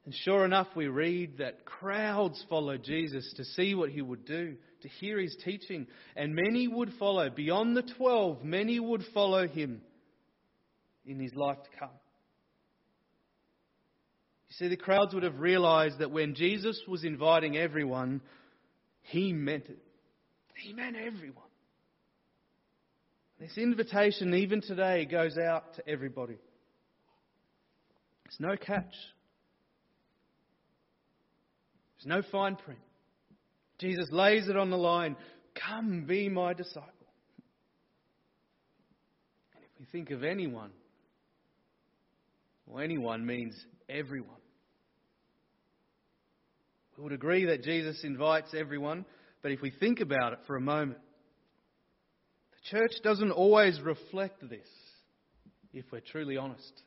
And 0.04 0.14
sure 0.14 0.44
enough, 0.44 0.68
we 0.76 0.86
read 0.86 1.38
that 1.38 1.64
crowds 1.64 2.44
followed 2.48 2.84
Jesus 2.84 3.32
to 3.36 3.44
see 3.44 3.74
what 3.74 3.90
he 3.90 4.02
would 4.02 4.24
do, 4.24 4.56
to 4.84 4.88
hear 4.88 5.18
his 5.18 5.34
teaching, 5.42 5.86
and 6.14 6.34
many 6.34 6.68
would 6.68 6.92
follow. 6.98 7.30
Beyond 7.30 7.74
the 7.74 7.82
twelve, 7.96 8.44
many 8.44 8.78
would 8.78 9.02
follow 9.14 9.48
him 9.48 9.80
in 11.06 11.18
his 11.18 11.34
life 11.34 11.56
to 11.56 11.78
come. 11.78 11.88
You 14.48 14.54
see, 14.58 14.68
the 14.68 14.76
crowds 14.76 15.14
would 15.14 15.22
have 15.22 15.40
realized 15.40 15.98
that 15.98 16.10
when 16.10 16.34
Jesus 16.34 16.80
was 16.86 17.02
inviting 17.02 17.56
everyone, 17.56 18.20
he 19.00 19.32
meant 19.32 19.64
it. 19.66 19.78
He 20.54 20.74
meant 20.74 20.96
everyone. 20.96 21.42
This 23.40 23.56
invitation, 23.56 24.34
even 24.34 24.60
today, 24.60 25.06
goes 25.06 25.38
out 25.38 25.74
to 25.76 25.88
everybody. 25.88 26.36
There's 28.24 28.38
no 28.38 28.54
catch. 28.56 28.94
There's 31.96 32.06
no 32.06 32.22
fine 32.30 32.56
print. 32.56 32.78
Jesus 33.78 34.08
lays 34.10 34.48
it 34.48 34.56
on 34.56 34.70
the 34.70 34.78
line 34.78 35.16
Come 35.68 36.04
be 36.06 36.28
my 36.28 36.52
disciple. 36.52 36.90
And 39.54 39.64
if 39.64 39.70
we 39.78 39.86
think 39.86 40.10
of 40.10 40.24
anyone, 40.24 40.70
well, 42.66 42.82
anyone 42.82 43.24
means 43.24 43.54
everyone. 43.88 44.30
We 46.96 47.04
would 47.04 47.12
agree 47.12 47.46
that 47.46 47.62
Jesus 47.62 48.02
invites 48.04 48.54
everyone, 48.54 49.04
but 49.42 49.52
if 49.52 49.60
we 49.60 49.70
think 49.70 50.00
about 50.00 50.32
it 50.32 50.38
for 50.46 50.56
a 50.56 50.60
moment, 50.60 51.00
the 52.52 52.78
church 52.78 52.92
doesn't 53.02 53.32
always 53.32 53.80
reflect 53.80 54.48
this, 54.48 54.68
if 55.72 55.84
we're 55.90 56.00
truly 56.00 56.36
honest. 56.36 56.82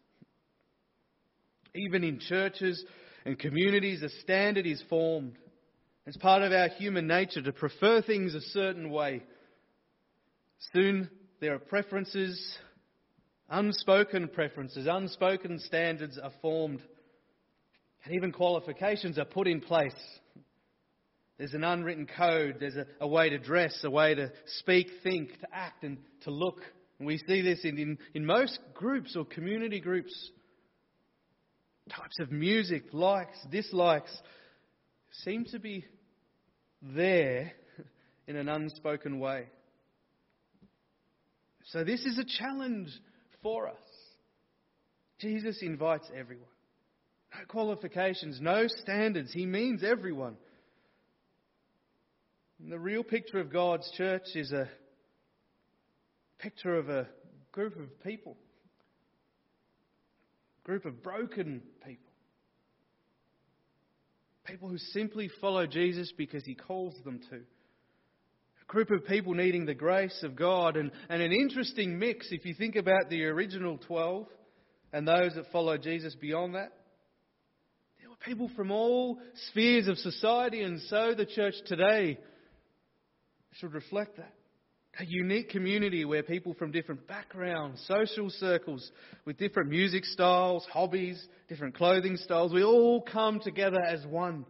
Even 1.76 2.04
in 2.04 2.20
churches 2.20 2.84
and 3.26 3.38
communities, 3.38 4.02
a 4.02 4.10
standard 4.22 4.66
is 4.66 4.82
formed. 4.90 5.38
It's 6.08 6.16
part 6.16 6.42
of 6.42 6.54
our 6.54 6.70
human 6.70 7.06
nature 7.06 7.42
to 7.42 7.52
prefer 7.52 8.02
things 8.02 8.34
a 8.34 8.40
certain 8.40 8.92
way. 8.92 9.24
Soon 10.72 11.10
there 11.42 11.54
are 11.54 11.60
preferences, 11.60 12.58
unspoken 13.50 14.30
preferences, 14.30 14.88
unspoken 14.90 15.60
standards 15.60 16.18
are 16.18 16.32
formed, 16.42 16.82
and 18.06 18.16
even 18.16 18.32
qualifications 18.32 19.20
are 19.20 19.26
put 19.26 19.50
in 19.50 19.60
place. 19.60 19.92
There's 21.38 21.54
an 21.54 21.66
unwritten 21.66 22.08
code, 22.08 22.56
there's 22.62 22.78
a, 22.78 22.86
a 23.02 23.08
way 23.08 23.30
to 23.30 23.38
dress, 23.38 23.78
a 23.84 23.92
way 23.92 24.16
to 24.16 24.32
speak, 24.60 24.88
think, 25.04 25.38
to 25.42 25.48
act, 25.52 25.84
and 25.84 25.98
to 26.22 26.32
look. 26.32 26.62
And 27.00 27.06
we 27.06 27.18
see 27.18 27.42
this 27.42 27.66
in, 27.66 27.78
in, 27.78 27.98
in 28.14 28.26
most 28.26 28.60
groups 28.74 29.18
or 29.18 29.26
community 29.26 29.82
groups 29.82 30.32
types 31.90 32.18
of 32.22 32.32
music, 32.32 32.86
likes, 32.94 33.38
dislikes, 33.52 34.18
seem 35.24 35.46
to 35.46 35.60
be 35.60 35.86
there 36.82 37.52
in 38.28 38.36
an 38.36 38.50
unspoken 38.50 39.20
way. 39.20 39.46
So, 41.66 41.84
this 41.84 42.06
is 42.06 42.18
a 42.18 42.26
challenge 42.40 42.90
for 43.42 43.68
us. 43.68 43.76
Jesus 45.20 45.62
invites 45.62 46.08
everyone. 46.16 46.48
No 47.34 47.46
qualifications, 47.48 48.40
no 48.40 48.68
standards. 48.68 49.34
He 49.34 49.46
means 49.46 49.84
everyone. 49.84 50.38
And 52.60 52.72
the 52.72 52.80
real 52.80 53.04
picture 53.04 53.40
of 53.40 53.52
God's 53.52 53.90
church 53.98 54.24
is 54.36 54.52
a 54.52 54.70
picture 56.40 56.76
of 56.76 56.90
a 56.90 57.08
group 57.52 57.78
of 57.78 58.04
people 58.04 58.38
group 60.68 60.86
of 60.86 61.02
broken 61.02 61.62
people. 61.86 62.07
People 64.48 64.70
who 64.70 64.78
simply 64.78 65.30
follow 65.42 65.68
Jesus 65.68 66.14
because 66.18 66.46
he 66.46 66.56
calls 66.56 66.96
them 67.04 67.20
to. 67.30 67.36
A 67.36 68.66
group 68.68 68.92
of 68.92 69.06
people 69.06 69.34
needing 69.34 69.66
the 69.66 69.74
grace 69.74 70.24
of 70.24 70.36
God 70.36 70.78
and, 70.78 70.92
and 71.10 71.22
an 71.22 71.34
interesting 71.34 72.00
mix 72.00 72.28
if 72.32 72.46
you 72.46 72.54
think 72.54 72.76
about 72.76 73.10
the 73.10 73.26
original 73.26 73.78
12 73.78 74.28
and 74.94 75.08
those 75.08 75.36
that 75.36 75.52
follow 75.52 75.78
Jesus 75.78 76.16
beyond 76.16 76.56
that. 76.56 76.72
There 78.00 78.10
were 78.10 78.16
people 78.26 78.50
from 78.56 78.72
all 78.72 79.20
spheres 79.50 79.88
of 79.88 79.98
society, 79.98 80.64
and 80.64 80.82
so 80.84 81.14
the 81.14 81.26
church 81.26 81.56
today 81.66 82.18
should 83.60 83.74
reflect 83.74 84.18
that 84.18 84.37
a 85.00 85.06
unique 85.06 85.50
community 85.50 86.06
where 86.06 86.24
people 86.24 86.54
from 86.56 86.72
different 86.72 87.08
backgrounds, 87.08 87.84
social 87.88 88.30
circles, 88.30 88.92
with 89.26 89.38
different 89.38 89.70
music 89.70 90.04
styles, 90.06 90.66
hobbies, 90.72 91.24
different 91.48 91.76
clothing 91.76 92.18
styles, 92.18 92.52
we 92.52 92.64
all 92.64 93.02
come 93.02 93.40
together 93.40 93.80
as 93.80 94.06
one. 94.08 94.46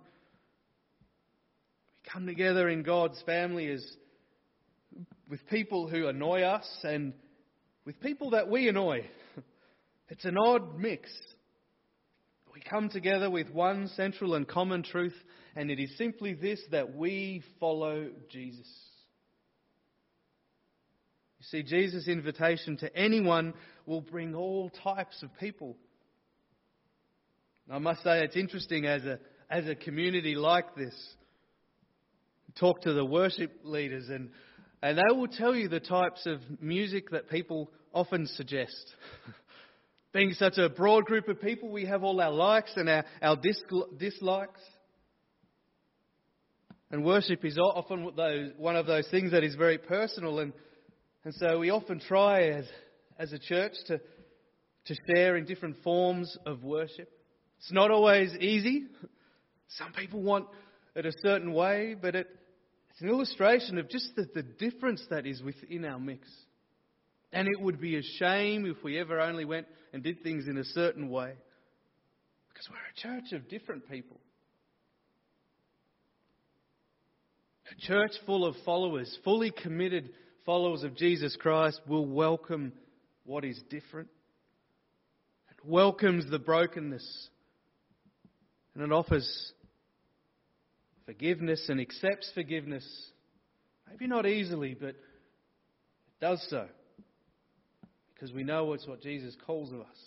We 1.89 2.11
come 2.11 2.25
together 2.25 2.69
in 2.69 2.83
God's 2.83 3.21
family 3.25 3.67
as 3.69 3.85
with 5.29 5.45
people 5.49 5.89
who 5.89 6.07
annoy 6.07 6.43
us 6.43 6.67
and 6.83 7.13
with 7.85 7.99
people 7.99 8.31
that 8.31 8.49
we 8.49 8.67
annoy. 8.69 9.05
It's 10.09 10.23
an 10.23 10.37
odd 10.37 10.79
mix. 10.79 11.09
We 12.53 12.61
come 12.61 12.87
together 12.87 13.29
with 13.29 13.49
one 13.49 13.89
central 13.89 14.35
and 14.35 14.47
common 14.47 14.81
truth, 14.81 15.13
and 15.53 15.69
it 15.69 15.81
is 15.81 15.97
simply 15.97 16.33
this 16.33 16.61
that 16.71 16.95
we 16.95 17.43
follow 17.59 18.07
Jesus. 18.31 18.67
See, 21.51 21.63
Jesus' 21.63 22.09
invitation 22.09 22.75
to 22.77 22.93
anyone 22.95 23.53
will 23.85 24.01
bring 24.01 24.35
all 24.35 24.69
types 24.83 25.23
of 25.23 25.29
people. 25.39 25.77
I 27.71 27.79
must 27.79 28.03
say, 28.03 28.23
it's 28.23 28.35
interesting 28.35 28.85
as 28.85 29.03
a, 29.05 29.19
as 29.49 29.65
a 29.67 29.75
community 29.75 30.35
like 30.35 30.75
this. 30.75 30.93
Talk 32.59 32.81
to 32.81 32.93
the 32.93 33.05
worship 33.05 33.61
leaders, 33.63 34.09
and, 34.09 34.29
and 34.81 34.97
they 34.97 35.15
will 35.15 35.27
tell 35.27 35.55
you 35.55 35.69
the 35.69 35.79
types 35.79 36.25
of 36.25 36.39
music 36.61 37.11
that 37.11 37.29
people 37.29 37.71
often 37.93 38.27
suggest. 38.27 38.93
Being 40.13 40.33
such 40.33 40.57
a 40.57 40.67
broad 40.67 41.05
group 41.05 41.29
of 41.29 41.41
people, 41.41 41.69
we 41.69 41.85
have 41.85 42.03
all 42.03 42.19
our 42.19 42.31
likes 42.31 42.71
and 42.75 42.89
our, 42.89 43.05
our 43.21 43.37
dislikes. 43.37 44.61
And 46.91 47.05
worship 47.05 47.45
is 47.45 47.57
often 47.57 48.11
one 48.57 48.75
of 48.75 48.85
those 48.85 49.07
things 49.09 49.31
that 49.31 49.43
is 49.43 49.55
very 49.55 49.77
personal 49.77 50.39
and 50.39 50.51
and 51.27 51.35
so 51.35 51.59
we 51.59 51.71
often 51.71 51.99
try 51.99 52.43
as, 52.43 52.63
as 53.19 53.33
a 53.33 53.37
church 53.37 53.73
to, 53.87 53.99
to 54.85 54.95
share 55.09 55.35
in 55.35 55.43
different 55.43 55.75
forms 55.83 56.37
of 56.45 56.63
worship. 56.63 57.11
It's 57.57 57.69
not 57.73 57.91
always 57.91 58.33
easy. 58.39 58.85
Some 59.67 59.91
people 59.91 60.21
want 60.21 60.45
it 60.95 61.05
a 61.05 61.11
certain 61.21 61.51
way, 61.51 61.97
but 62.01 62.15
it, 62.15 62.27
it's 62.91 63.01
an 63.01 63.09
illustration 63.09 63.77
of 63.77 63.89
just 63.89 64.15
the, 64.15 64.25
the 64.33 64.41
difference 64.41 65.05
that 65.09 65.25
is 65.25 65.41
within 65.43 65.83
our 65.83 65.99
mix. 65.99 66.29
And 67.33 67.49
it 67.49 67.59
would 67.59 67.81
be 67.81 67.97
a 67.97 68.03
shame 68.19 68.65
if 68.65 68.81
we 68.81 68.97
ever 68.97 69.19
only 69.19 69.43
went 69.43 69.67
and 69.91 70.01
did 70.01 70.23
things 70.23 70.47
in 70.47 70.57
a 70.57 70.63
certain 70.63 71.09
way. 71.09 71.33
Because 72.53 72.69
we're 72.69 72.77
a 72.77 73.19
church 73.19 73.33
of 73.33 73.49
different 73.49 73.89
people. 73.89 74.21
A 77.69 77.85
church 77.85 78.11
full 78.25 78.45
of 78.45 78.55
followers, 78.63 79.13
fully 79.25 79.51
committed 79.51 80.11
followers 80.47 80.83
of 80.83 80.95
Jesus 80.95 81.35
Christ 81.35 81.81
will 81.87 82.05
welcome 82.05 82.71
what 83.25 83.43
is 83.43 83.61
different. 83.69 84.07
It 85.51 85.57
welcomes 85.65 86.23
the 86.31 86.39
brokenness. 86.39 87.27
And 88.73 88.81
it 88.81 88.93
offers 88.93 89.51
forgiveness 91.05 91.65
and 91.67 91.81
accepts 91.81 92.31
forgiveness. 92.33 92.87
Maybe 93.89 94.07
not 94.07 94.25
easily, 94.25 94.73
but 94.73 94.91
it 94.91 94.95
does 96.21 96.41
so. 96.49 96.65
Because 98.13 98.31
we 98.31 98.45
know 98.45 98.71
it's 98.71 98.87
what 98.87 99.01
Jesus 99.01 99.35
calls 99.45 99.73
of 99.73 99.81
us. 99.81 99.97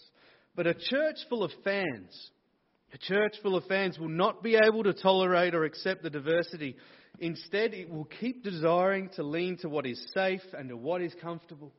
But 0.57 0.67
a 0.67 0.73
church 0.73 1.17
full 1.29 1.45
of 1.45 1.51
fans, 1.65 2.31
a 2.95 2.99
church 2.99 3.35
full 3.43 3.57
of 3.57 3.65
fans 3.67 3.99
will 3.99 4.09
not 4.09 4.43
be 4.43 4.57
able 4.57 4.85
to 4.85 4.95
tolerate 4.95 5.55
or 5.55 5.65
accept 5.65 6.03
the 6.03 6.09
diversity 6.09 6.77
Instead, 7.21 7.75
it 7.75 7.91
will 7.91 8.07
keep 8.07 8.43
desiring 8.43 9.11
to 9.11 9.23
lean 9.23 9.59
to 9.59 9.69
what 9.69 9.85
is 9.87 10.03
safe 10.15 10.41
and 10.57 10.71
to 10.71 10.77
what 10.77 11.03
is 11.03 11.15
comfortable. 11.21 11.71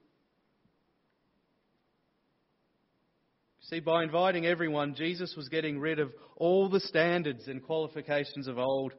See, 3.61 3.79
by 3.79 4.03
inviting 4.03 4.45
everyone, 4.45 4.93
Jesus 4.93 5.33
was 5.35 5.49
getting 5.49 5.79
rid 5.79 5.99
of 5.99 6.11
all 6.37 6.69
the 6.69 6.79
standards 6.79 7.47
and 7.47 7.63
qualifications 7.63 8.47
of 8.47 8.59
old. 8.59 8.93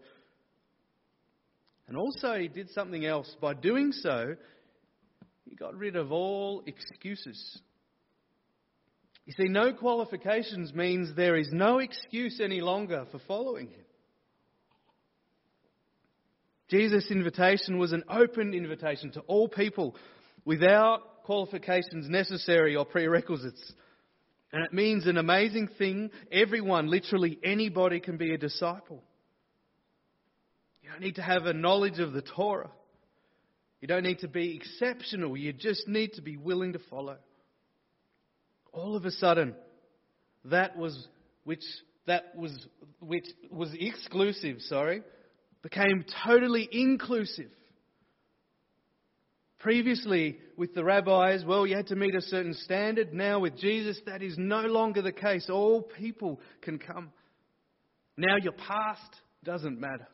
And 1.87 1.97
also, 1.97 2.37
he 2.37 2.49
did 2.49 2.71
something 2.71 3.05
else. 3.05 3.37
By 3.41 3.55
doing 3.55 3.93
so, 3.93 4.35
he 5.49 5.55
got 5.55 5.77
rid 5.77 5.95
of 5.95 6.11
all 6.11 6.65
excuses. 6.67 7.61
You 9.27 9.35
see, 9.37 9.49
no 9.49 9.73
qualifications 9.73 10.75
means 10.75 11.15
there 11.15 11.37
is 11.37 11.51
no 11.53 11.79
excuse 11.79 12.41
any 12.43 12.61
longer 12.61 13.05
for 13.13 13.21
following 13.29 13.69
him. 13.69 13.85
Jesus' 16.73 17.11
invitation 17.11 17.77
was 17.77 17.93
an 17.93 18.03
open 18.09 18.55
invitation 18.55 19.13
to 19.13 19.21
all 19.21 19.47
people 19.47 19.95
without 20.47 21.23
qualifications 21.25 22.09
necessary 22.09 22.75
or 22.75 22.87
prerequisites. 22.87 23.73
And 24.55 24.65
it 24.65 24.73
means 24.73 25.07
an 25.07 25.19
amazing 25.19 25.69
thing. 25.77 26.11
Everyone, 26.33 26.89
literally 26.89 27.39
anybody, 27.45 28.01
can 28.01 28.17
be 28.17 28.33
a 28.33 28.39
disciple. 28.39 29.03
You 30.83 30.89
don't 30.89 31.03
need 31.03 31.17
to 31.17 31.23
have 31.23 31.45
a 31.45 31.53
knowledge 31.53 31.99
of 31.99 32.15
the 32.15 32.23
Torah. 32.23 32.71
You 33.83 33.89
don't 33.89 34.03
need 34.03 34.21
to 34.21 34.29
be 34.29 34.57
exceptional. 34.57 35.37
You 35.37 35.53
just 35.53 35.87
need 35.87 36.15
to 36.15 36.23
be 36.23 36.39
willing 36.39 36.73
to 36.73 36.81
follow. 36.89 37.19
All 38.73 38.97
of 38.97 39.05
a 39.05 39.11
sudden, 39.11 39.55
that 40.47 40.79
was 40.79 41.07
which 41.45 41.65
that 42.07 42.35
was 42.35 42.67
which 43.01 43.27
was 43.51 43.69
exclusive, 43.79 44.63
sorry, 44.63 45.03
became 45.63 46.05
totally 46.25 46.69
inclusive. 46.71 47.51
Previously, 49.59 50.39
with 50.57 50.75
the 50.75 50.83
rabbis, 50.83 51.45
well, 51.47 51.67
you 51.67 51.77
had 51.77 51.87
to 51.87 51.97
meet 51.97 52.17
a 52.17 52.21
certain 52.21 52.55
standard. 52.55 53.15
Now, 53.15 53.39
with 53.39 53.57
Jesus, 53.59 53.97
that 54.07 54.21
is 54.21 54.35
no 54.37 54.63
longer 54.63 55.03
the 55.03 55.13
case. 55.13 55.49
All 55.49 55.83
people 55.83 56.41
can 56.63 56.81
come. 56.81 57.13
Now, 58.17 58.37
your 58.43 58.55
past 58.55 59.01
doesn't 59.45 59.81
matter. 59.81 60.09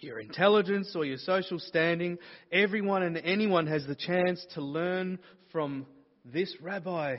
Your 0.00 0.18
intelligence 0.18 0.94
or 0.96 1.04
your 1.04 1.18
social 1.18 1.58
standing, 1.60 2.18
everyone 2.50 3.02
and 3.04 3.16
anyone 3.18 3.68
has 3.68 3.86
the 3.86 3.94
chance 3.94 4.44
to 4.54 4.62
learn 4.62 5.18
from 5.52 5.86
this 6.24 6.52
rabbi, 6.60 7.16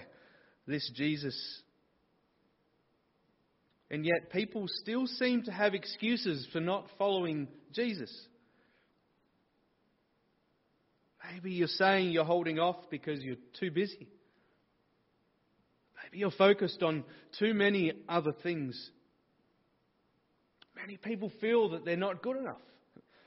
this 0.68 0.90
Jesus. 0.96 1.62
And 3.92 4.06
yet, 4.06 4.32
people 4.32 4.68
still 4.82 5.06
seem 5.06 5.44
to 5.44 5.52
have 5.52 5.74
excuses 5.74 6.48
for 6.54 6.62
not 6.62 6.88
following 6.98 7.50
Jesus. 7.74 8.10
Maybe 11.32 11.52
you're 11.52 11.68
saying 11.68 12.12
you're 12.12 12.24
holding 12.24 12.58
off 12.58 12.78
because 12.90 13.22
you're 13.22 13.36
too 13.60 13.70
busy. 13.70 14.08
Maybe 16.02 16.20
you're 16.20 16.32
focused 16.32 16.82
on 16.82 17.04
too 17.38 17.54
many 17.54 17.92
other 18.08 18.32
things. 18.42 18.90
Many 20.76 20.96
people 20.96 21.30
feel 21.42 21.72
that 21.72 21.84
they're 21.84 21.98
not 21.98 22.24
good 22.24 22.38
enough. 22.38 22.62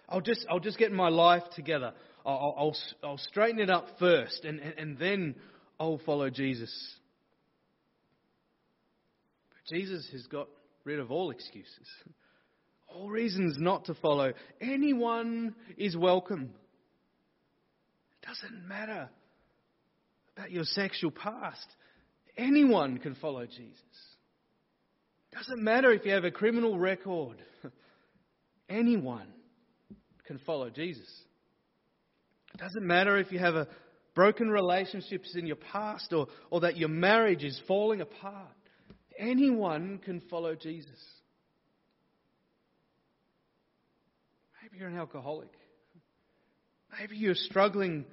I'll 0.08 0.22
just, 0.22 0.46
I'll 0.50 0.60
just 0.60 0.78
get 0.78 0.92
my 0.92 1.08
life 1.08 1.44
together. 1.54 1.92
I'll, 2.24 2.54
I'll, 2.56 2.76
I'll 3.02 3.18
straighten 3.18 3.60
it 3.60 3.68
up 3.68 3.86
first, 3.98 4.44
and, 4.44 4.60
and, 4.60 4.78
and 4.78 4.98
then 4.98 5.34
I'll 5.78 6.00
follow 6.06 6.30
Jesus. 6.30 6.72
Jesus 9.68 10.08
has 10.12 10.26
got 10.26 10.48
rid 10.84 10.98
of 10.98 11.10
all 11.10 11.30
excuses, 11.30 11.88
all 12.88 13.08
reasons 13.08 13.56
not 13.58 13.86
to 13.86 13.94
follow. 13.94 14.32
Anyone 14.60 15.54
is 15.76 15.96
welcome. 15.96 16.50
It 18.22 18.26
doesn't 18.26 18.68
matter 18.68 19.08
about 20.36 20.50
your 20.50 20.64
sexual 20.64 21.10
past. 21.10 21.66
Anyone 22.36 22.98
can 22.98 23.14
follow 23.14 23.46
Jesus. 23.46 23.80
It 25.32 25.36
Doesn't 25.36 25.62
matter 25.62 25.92
if 25.92 26.04
you 26.04 26.12
have 26.12 26.24
a 26.24 26.30
criminal 26.30 26.78
record. 26.78 27.36
Anyone 28.68 29.28
can 30.26 30.38
follow 30.38 30.70
Jesus. 30.70 31.08
It 32.54 32.60
doesn't 32.60 32.86
matter 32.86 33.18
if 33.18 33.32
you 33.32 33.38
have 33.38 33.56
a 33.56 33.68
broken 34.14 34.48
relationships 34.48 35.34
in 35.36 35.46
your 35.46 35.56
past 35.56 36.12
or, 36.12 36.28
or 36.50 36.60
that 36.60 36.76
your 36.76 36.88
marriage 36.88 37.42
is 37.42 37.60
falling 37.66 38.00
apart. 38.00 38.48
Anyone 39.18 40.00
can 40.04 40.20
follow 40.28 40.54
Jesus. 40.54 40.98
Maybe 44.62 44.78
you're 44.78 44.88
an 44.88 44.98
alcoholic. 44.98 45.52
Maybe 46.98 47.16
you're 47.16 47.34
struggling 47.34 48.04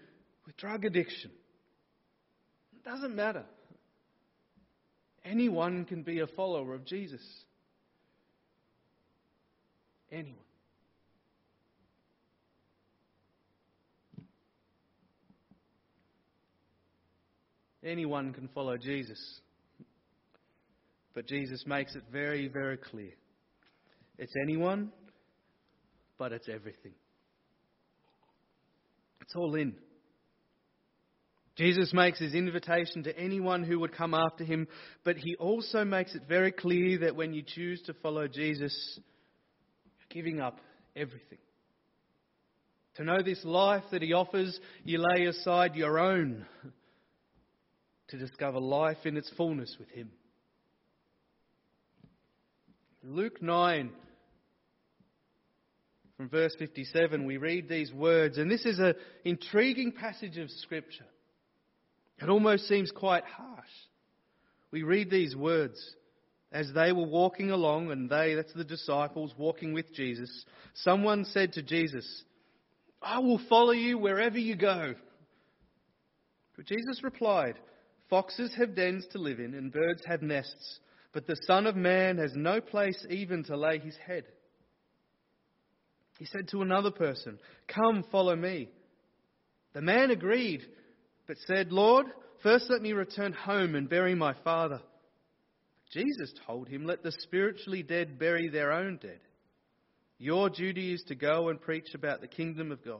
with 0.46 0.58
drug 0.58 0.86
addiction. 0.86 1.31
It 2.75 2.84
doesn't 2.84 3.15
matter. 3.15 3.46
Anyone 5.24 5.86
can 5.86 6.03
be 6.03 6.20
a 6.20 6.27
follower 6.27 6.74
of 6.74 6.86
Jesus. 6.86 7.22
Anyone. 10.12 10.36
Anyone 17.83 18.33
can 18.33 18.48
follow 18.50 18.77
Jesus. 18.77 19.42
But 21.13 21.27
Jesus 21.27 21.63
makes 21.65 21.95
it 21.95 22.03
very, 22.11 22.47
very 22.47 22.77
clear. 22.77 23.11
It's 24.17 24.33
anyone, 24.41 24.91
but 26.17 26.31
it's 26.31 26.47
everything. 26.47 26.93
It's 29.21 29.35
all 29.35 29.55
in. 29.55 29.75
Jesus 31.57 31.93
makes 31.93 32.19
his 32.19 32.33
invitation 32.33 33.03
to 33.03 33.17
anyone 33.17 33.63
who 33.63 33.79
would 33.79 33.91
come 33.91 34.13
after 34.13 34.43
him, 34.43 34.67
but 35.03 35.17
he 35.17 35.35
also 35.35 35.83
makes 35.83 36.15
it 36.15 36.24
very 36.27 36.51
clear 36.51 37.00
that 37.00 37.15
when 37.15 37.33
you 37.33 37.43
choose 37.45 37.81
to 37.83 37.93
follow 37.95 38.27
Jesus, 38.27 38.74
you're 38.95 40.24
giving 40.24 40.39
up 40.39 40.59
everything. 40.95 41.39
To 42.95 43.03
know 43.03 43.21
this 43.21 43.43
life 43.43 43.83
that 43.91 44.01
he 44.01 44.13
offers, 44.13 44.59
you 44.83 45.00
lay 45.00 45.25
aside 45.25 45.75
your 45.75 46.00
own 46.00 46.45
to 48.09 48.17
discover 48.17 48.59
life 48.59 49.05
in 49.05 49.17
its 49.17 49.31
fullness 49.37 49.75
with 49.79 49.89
him. 49.89 50.09
Luke 53.03 53.42
9 53.42 53.92
from 56.18 56.29
verse 56.29 56.55
57, 56.59 57.25
we 57.25 57.37
read 57.37 57.68
these 57.68 57.92
words, 57.92 58.37
and 58.37 58.50
this 58.50 58.64
is 58.64 58.77
an 58.77 58.94
intriguing 59.25 59.92
passage 59.92 60.37
of 60.37 60.51
Scripture. 60.51 61.07
It 62.22 62.29
almost 62.29 62.68
seems 62.68 62.92
quite 62.92 63.24
harsh. 63.24 63.66
We 64.70 64.83
read 64.83 65.09
these 65.09 65.35
words 65.35 65.79
as 66.51 66.72
they 66.75 66.92
were 66.92 67.07
walking 67.07 67.50
along, 67.50 67.90
and 67.90 68.07
they, 68.07 68.35
that's 68.35 68.53
the 68.53 68.64
disciples, 68.64 69.33
walking 69.35 69.74
with 69.74 69.92
Jesus. 69.96 70.46
Someone 70.75 71.25
said 71.25 71.53
to 71.53 71.64
Jesus, 71.64 72.24
I 73.01 73.18
will 73.18 73.42
follow 73.50 73.72
you 73.72 73.98
wherever 73.98 74.37
you 74.37 74.55
go. 74.55 74.94
But 76.55 76.68
Jesus 76.68 77.03
replied, 77.03 77.55
Foxes 78.11 78.53
have 78.59 78.75
dens 78.75 79.07
to 79.14 79.18
live 79.18 79.40
in, 79.40 79.55
and 79.55 79.72
birds 79.72 80.03
have 80.05 80.22
nests, 80.22 80.79
but 81.13 81.27
the 81.27 81.37
Son 81.45 81.67
of 81.67 81.75
Man 81.75 82.17
has 82.17 82.31
no 82.35 82.61
place 82.61 83.05
even 83.09 83.43
to 83.45 83.57
lay 83.57 83.79
his 83.79 83.95
head. 84.05 84.24
He 86.19 86.25
said 86.25 86.47
to 86.50 86.61
another 86.61 86.91
person, 86.91 87.39
Come, 87.67 88.03
follow 88.11 88.35
me. 88.35 88.69
The 89.74 89.81
man 89.81 90.11
agreed, 90.11 90.61
but 91.27 91.37
said, 91.47 91.71
Lord, 91.71 92.07
first 92.43 92.69
let 92.69 92.81
me 92.81 92.93
return 92.93 93.33
home 93.33 93.75
and 93.75 93.89
bury 93.89 94.15
my 94.15 94.35
father. 94.43 94.81
Jesus 95.91 96.33
told 96.45 96.67
him, 96.67 96.85
Let 96.85 97.03
the 97.03 97.11
spiritually 97.11 97.83
dead 97.83 98.19
bury 98.19 98.50
their 98.50 98.71
own 98.71 99.00
dead. 99.01 99.19
Your 100.17 100.50
duty 100.50 100.93
is 100.93 101.03
to 101.07 101.15
go 101.15 101.50
and 101.50 101.59
preach 101.59 101.93
about 101.95 102.21
the 102.21 102.27
kingdom 102.27 102.71
of 102.71 102.85
God. 102.85 103.00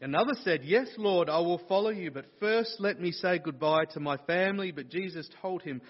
Another 0.00 0.32
said, 0.42 0.62
Yes, 0.64 0.88
Lord, 0.96 1.28
I 1.28 1.38
will 1.38 1.60
follow 1.68 1.90
you, 1.90 2.10
but 2.10 2.24
first 2.40 2.76
let 2.78 3.00
me 3.00 3.12
say 3.12 3.38
goodbye 3.38 3.84
to 3.92 4.00
my 4.00 4.16
family. 4.26 4.72
But 4.72 4.88
Jesus 4.88 5.28
told 5.40 5.62
him, 5.62 5.80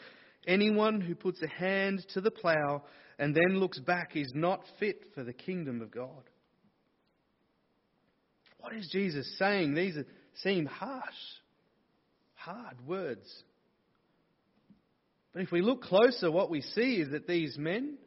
Anyone 0.47 1.01
who 1.01 1.15
puts 1.15 1.43
a 1.43 1.49
hand 1.49 2.05
to 2.15 2.21
the 2.21 2.31
plough 2.31 2.83
and 3.19 3.35
then 3.35 3.59
looks 3.59 3.79
back 3.79 4.17
is 4.17 4.33
not 4.35 4.65
fit 4.79 5.13
for 5.15 5.23
the 5.23 5.33
kingdom 5.33 5.83
of 5.83 5.91
God. 5.91 6.23
What 8.59 8.75
is 8.75 8.89
Jesus 8.91 9.37
saying? 9.39 9.75
These 9.75 9.97
seem 10.43 10.67
harsh, 10.67 11.03
hard 12.35 12.87
words. 12.87 13.27
But 15.33 15.43
if 15.43 15.53
we 15.53 15.63
look 15.63 15.83
closer, 15.83 16.31
what 16.31 16.51
we 16.51 16.61
see 16.61 16.97
is 16.97 17.11
that 17.11 17.27
these 17.27 17.57
men, 17.57 17.99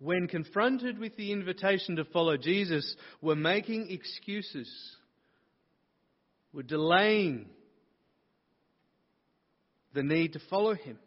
when 0.00 0.28
confronted 0.28 0.98
with 0.98 1.16
the 1.16 1.32
invitation 1.32 1.96
to 1.96 2.04
follow 2.04 2.36
Jesus, 2.36 2.96
were 3.22 3.36
making 3.36 3.90
excuses, 3.90 4.70
were 6.52 6.62
delaying 6.62 7.46
the 9.94 10.02
need 10.02 10.34
to 10.34 10.40
follow 10.50 10.74
him. 10.74 10.98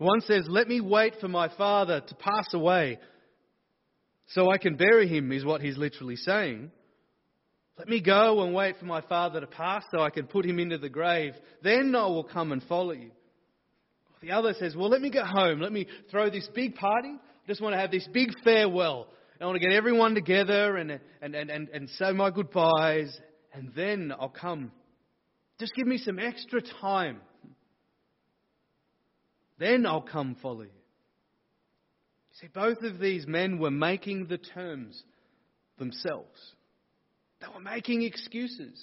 One 0.00 0.22
says, 0.22 0.46
Let 0.48 0.66
me 0.66 0.80
wait 0.80 1.16
for 1.20 1.28
my 1.28 1.54
father 1.58 2.00
to 2.00 2.14
pass 2.14 2.54
away 2.54 2.98
so 4.28 4.50
I 4.50 4.56
can 4.56 4.76
bury 4.76 5.06
him, 5.06 5.30
is 5.30 5.44
what 5.44 5.60
he's 5.60 5.76
literally 5.76 6.16
saying. 6.16 6.70
Let 7.76 7.86
me 7.86 8.00
go 8.00 8.42
and 8.42 8.54
wait 8.54 8.78
for 8.78 8.86
my 8.86 9.02
father 9.02 9.40
to 9.40 9.46
pass 9.46 9.82
so 9.90 10.00
I 10.00 10.08
can 10.08 10.26
put 10.26 10.46
him 10.46 10.58
into 10.58 10.78
the 10.78 10.88
grave. 10.88 11.34
Then 11.62 11.94
I 11.94 12.06
will 12.06 12.24
come 12.24 12.50
and 12.50 12.62
follow 12.62 12.92
you. 12.92 13.10
The 14.22 14.32
other 14.32 14.54
says, 14.58 14.74
Well, 14.74 14.88
let 14.88 15.02
me 15.02 15.10
get 15.10 15.26
home. 15.26 15.60
Let 15.60 15.70
me 15.70 15.86
throw 16.10 16.30
this 16.30 16.48
big 16.54 16.76
party. 16.76 17.10
I 17.10 17.46
just 17.46 17.60
want 17.60 17.74
to 17.74 17.78
have 17.78 17.90
this 17.90 18.08
big 18.10 18.30
farewell. 18.42 19.06
I 19.38 19.44
want 19.44 19.60
to 19.60 19.66
get 19.66 19.76
everyone 19.76 20.14
together 20.14 20.78
and, 20.78 20.98
and, 21.20 21.34
and, 21.34 21.50
and, 21.50 21.68
and 21.68 21.90
say 21.90 22.12
my 22.12 22.30
goodbyes, 22.30 23.14
and 23.52 23.70
then 23.76 24.14
I'll 24.18 24.30
come. 24.30 24.72
Just 25.58 25.74
give 25.74 25.86
me 25.86 25.98
some 25.98 26.18
extra 26.18 26.62
time. 26.80 27.20
Then 29.60 29.84
I'll 29.84 30.00
come 30.00 30.36
follow 30.42 30.62
you. 30.62 30.68
You 32.30 32.36
See, 32.40 32.48
both 32.52 32.82
of 32.82 32.98
these 32.98 33.26
men 33.26 33.58
were 33.58 33.70
making 33.70 34.26
the 34.26 34.38
terms 34.38 35.00
themselves. 35.78 36.54
They 37.40 37.46
were 37.54 37.60
making 37.60 38.02
excuses. 38.02 38.82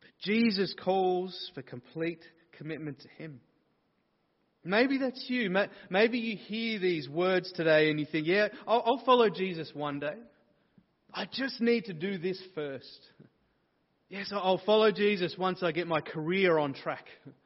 But 0.00 0.10
Jesus 0.22 0.74
calls 0.84 1.50
for 1.54 1.62
complete 1.62 2.22
commitment 2.58 3.00
to 3.00 3.08
Him. 3.22 3.40
Maybe 4.64 4.98
that's 4.98 5.24
you. 5.28 5.50
Maybe 5.88 6.18
you 6.18 6.36
hear 6.36 6.78
these 6.78 7.08
words 7.08 7.52
today 7.52 7.88
and 7.88 7.98
you 7.98 8.06
think, 8.06 8.26
yeah, 8.26 8.48
I'll, 8.66 8.82
I'll 8.84 9.02
follow 9.04 9.28
Jesus 9.28 9.70
one 9.74 10.00
day. 10.00 10.16
I 11.14 11.26
just 11.32 11.60
need 11.60 11.84
to 11.86 11.92
do 11.92 12.18
this 12.18 12.40
first. 12.54 13.00
Yes, 14.08 14.30
I'll 14.30 14.60
follow 14.66 14.90
Jesus 14.90 15.36
once 15.38 15.62
I 15.62 15.72
get 15.72 15.86
my 15.86 16.02
career 16.02 16.58
on 16.58 16.74
track. 16.74 17.06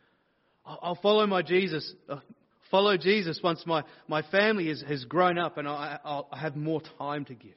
I'll 0.67 0.99
follow 1.01 1.27
my 1.27 1.43
Jesus, 1.43 1.95
uh, 2.09 2.19
follow 2.71 2.97
Jesus 2.97 3.41
once 3.43 3.63
my, 3.67 3.85
my 4.09 4.23
family 4.23 4.69
has, 4.69 4.83
has 4.89 5.05
grown 5.05 5.39
up 5.39 5.59
and 5.59 5.69
I, 5.69 5.99
I'll, 6.05 6.29
I 6.33 6.39
have 6.39 6.57
more 6.57 6.83
time 6.99 7.25
to 7.27 7.35
give. 7.35 7.55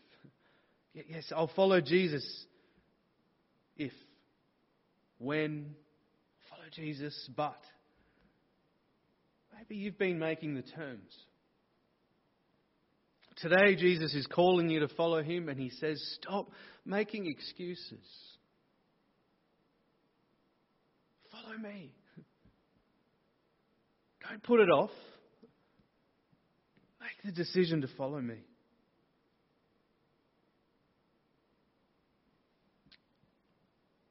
Yes, 0.93 1.32
I'll 1.36 1.52
follow 1.56 1.82
Jesus 1.82 2.26
if, 3.78 3.93
when, 5.17 5.76
follow 6.50 6.63
Jesus, 6.74 7.30
but. 7.36 7.60
Maybe 9.58 9.76
you've 9.76 9.98
been 9.98 10.19
making 10.19 10.56
the 10.56 10.62
terms. 10.62 11.13
Today, 13.38 13.76
Jesus 13.76 14.13
is 14.13 14.26
calling 14.28 14.69
you 14.69 14.82
to 14.82 14.88
follow 14.89 15.24
him, 15.24 15.48
and 15.48 15.60
he 15.60 15.69
says, 15.69 16.02
Stop 16.22 16.52
making 16.86 17.28
excuses. 17.28 18.06
Follow 21.32 21.58
me. 21.58 21.93
Don't 24.30 24.44
put 24.44 24.60
it 24.60 24.70
off. 24.70 24.92
Make 27.02 27.24
the 27.26 27.32
decision 27.32 27.82
to 27.82 27.88
follow 27.98 28.22
me. 28.22 28.36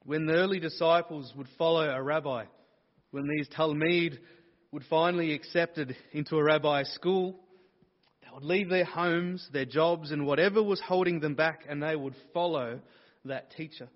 When 0.05 0.27
the 0.27 0.33
early 0.33 0.59
disciples 0.59 1.33
would 1.37 1.47
follow 1.57 1.89
a 1.89 2.03
rabbi, 2.03 2.47
when 3.11 3.29
these 3.29 3.47
talmid 3.57 4.19
would 4.73 4.83
finally 4.91 5.35
accepted 5.35 5.95
into 6.13 6.37
a 6.37 6.43
rabbi 6.43 6.83
school, 6.83 7.39
they 8.23 8.29
would 8.33 8.43
leave 8.43 8.71
their 8.71 8.87
homes, 8.87 9.47
their 9.53 9.67
jobs, 9.67 10.11
and 10.11 10.27
whatever 10.27 10.63
was 10.63 10.81
holding 10.81 11.21
them 11.21 11.35
back, 11.35 11.61
and 11.69 11.83
they 11.83 11.95
would 11.95 12.15
follow 12.35 12.81
that 13.27 13.53
teacher. 13.53 13.89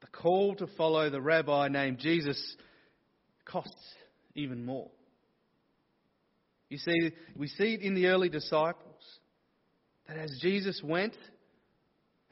The 0.00 0.08
call 0.08 0.56
to 0.56 0.66
follow 0.76 1.08
the 1.08 1.22
rabbi 1.22 1.68
named 1.68 1.98
Jesus 1.98 2.56
costs 3.44 3.94
even 4.34 4.64
more. 4.64 4.90
You 6.68 6.78
see, 6.78 7.12
we 7.36 7.48
see 7.48 7.74
it 7.74 7.82
in 7.82 7.94
the 7.94 8.06
early 8.06 8.28
disciples 8.28 9.02
that 10.08 10.16
as 10.16 10.38
Jesus 10.40 10.80
went 10.82 11.14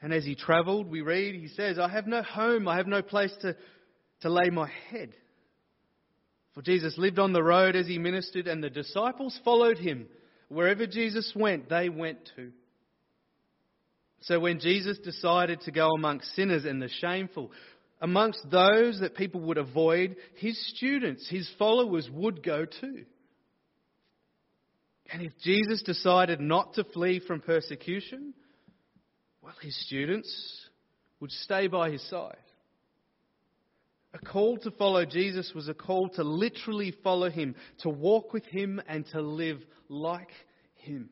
and 0.01 0.13
as 0.13 0.25
he 0.25 0.35
travelled, 0.35 0.91
we 0.91 1.01
read, 1.01 1.35
he 1.35 1.47
says, 1.47 1.79
I 1.79 1.87
have 1.87 2.07
no 2.07 2.21
home, 2.21 2.67
I 2.67 2.75
have 2.75 2.87
no 2.87 3.01
place 3.01 3.33
to, 3.41 3.55
to 4.21 4.29
lay 4.29 4.49
my 4.49 4.69
head. 4.89 5.13
For 6.53 6.61
Jesus 6.61 6.97
lived 6.97 7.19
on 7.19 7.33
the 7.33 7.41
road 7.41 7.75
as 7.75 7.87
he 7.87 7.97
ministered, 7.97 8.47
and 8.47 8.63
the 8.63 8.69
disciples 8.69 9.39
followed 9.45 9.77
him. 9.77 10.07
Wherever 10.49 10.85
Jesus 10.85 11.31
went, 11.35 11.69
they 11.69 11.89
went 11.89 12.29
too. 12.35 12.51
So 14.21 14.39
when 14.39 14.59
Jesus 14.59 14.97
decided 14.99 15.61
to 15.61 15.71
go 15.71 15.89
amongst 15.91 16.35
sinners 16.35 16.65
and 16.65 16.81
the 16.81 16.89
shameful, 16.89 17.51
amongst 18.03 18.45
those 18.51 18.99
that 18.99 19.15
people 19.15 19.39
would 19.39 19.57
avoid, 19.57 20.17
his 20.35 20.59
students, 20.75 21.27
his 21.29 21.49
followers 21.57 22.09
would 22.11 22.43
go 22.43 22.65
too. 22.65 23.05
And 25.11 25.21
if 25.21 25.31
Jesus 25.41 25.81
decided 25.81 26.41
not 26.41 26.73
to 26.73 26.83
flee 26.83 27.21
from 27.25 27.39
persecution, 27.39 28.33
well, 29.41 29.53
his 29.61 29.75
students 29.85 30.29
would 31.21 31.31
stay 31.31 31.67
by 31.67 31.91
his 31.91 32.07
side. 32.09 32.35
A 34.13 34.19
call 34.19 34.57
to 34.57 34.71
follow 34.71 35.05
Jesus 35.05 35.53
was 35.55 35.69
a 35.69 35.73
call 35.73 36.09
to 36.09 36.23
literally 36.23 36.93
follow 37.03 37.29
him, 37.29 37.55
to 37.79 37.89
walk 37.89 38.33
with 38.33 38.45
him, 38.45 38.81
and 38.85 39.05
to 39.13 39.21
live 39.21 39.59
like 39.87 40.29
him. 40.75 41.09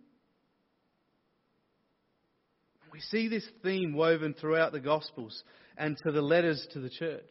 We 2.91 2.99
see 2.99 3.29
this 3.29 3.47
theme 3.63 3.93
woven 3.93 4.33
throughout 4.33 4.73
the 4.73 4.81
Gospels 4.81 5.41
and 5.77 5.97
to 6.03 6.11
the 6.11 6.21
letters 6.21 6.67
to 6.73 6.79
the 6.79 6.89
church. 6.89 7.23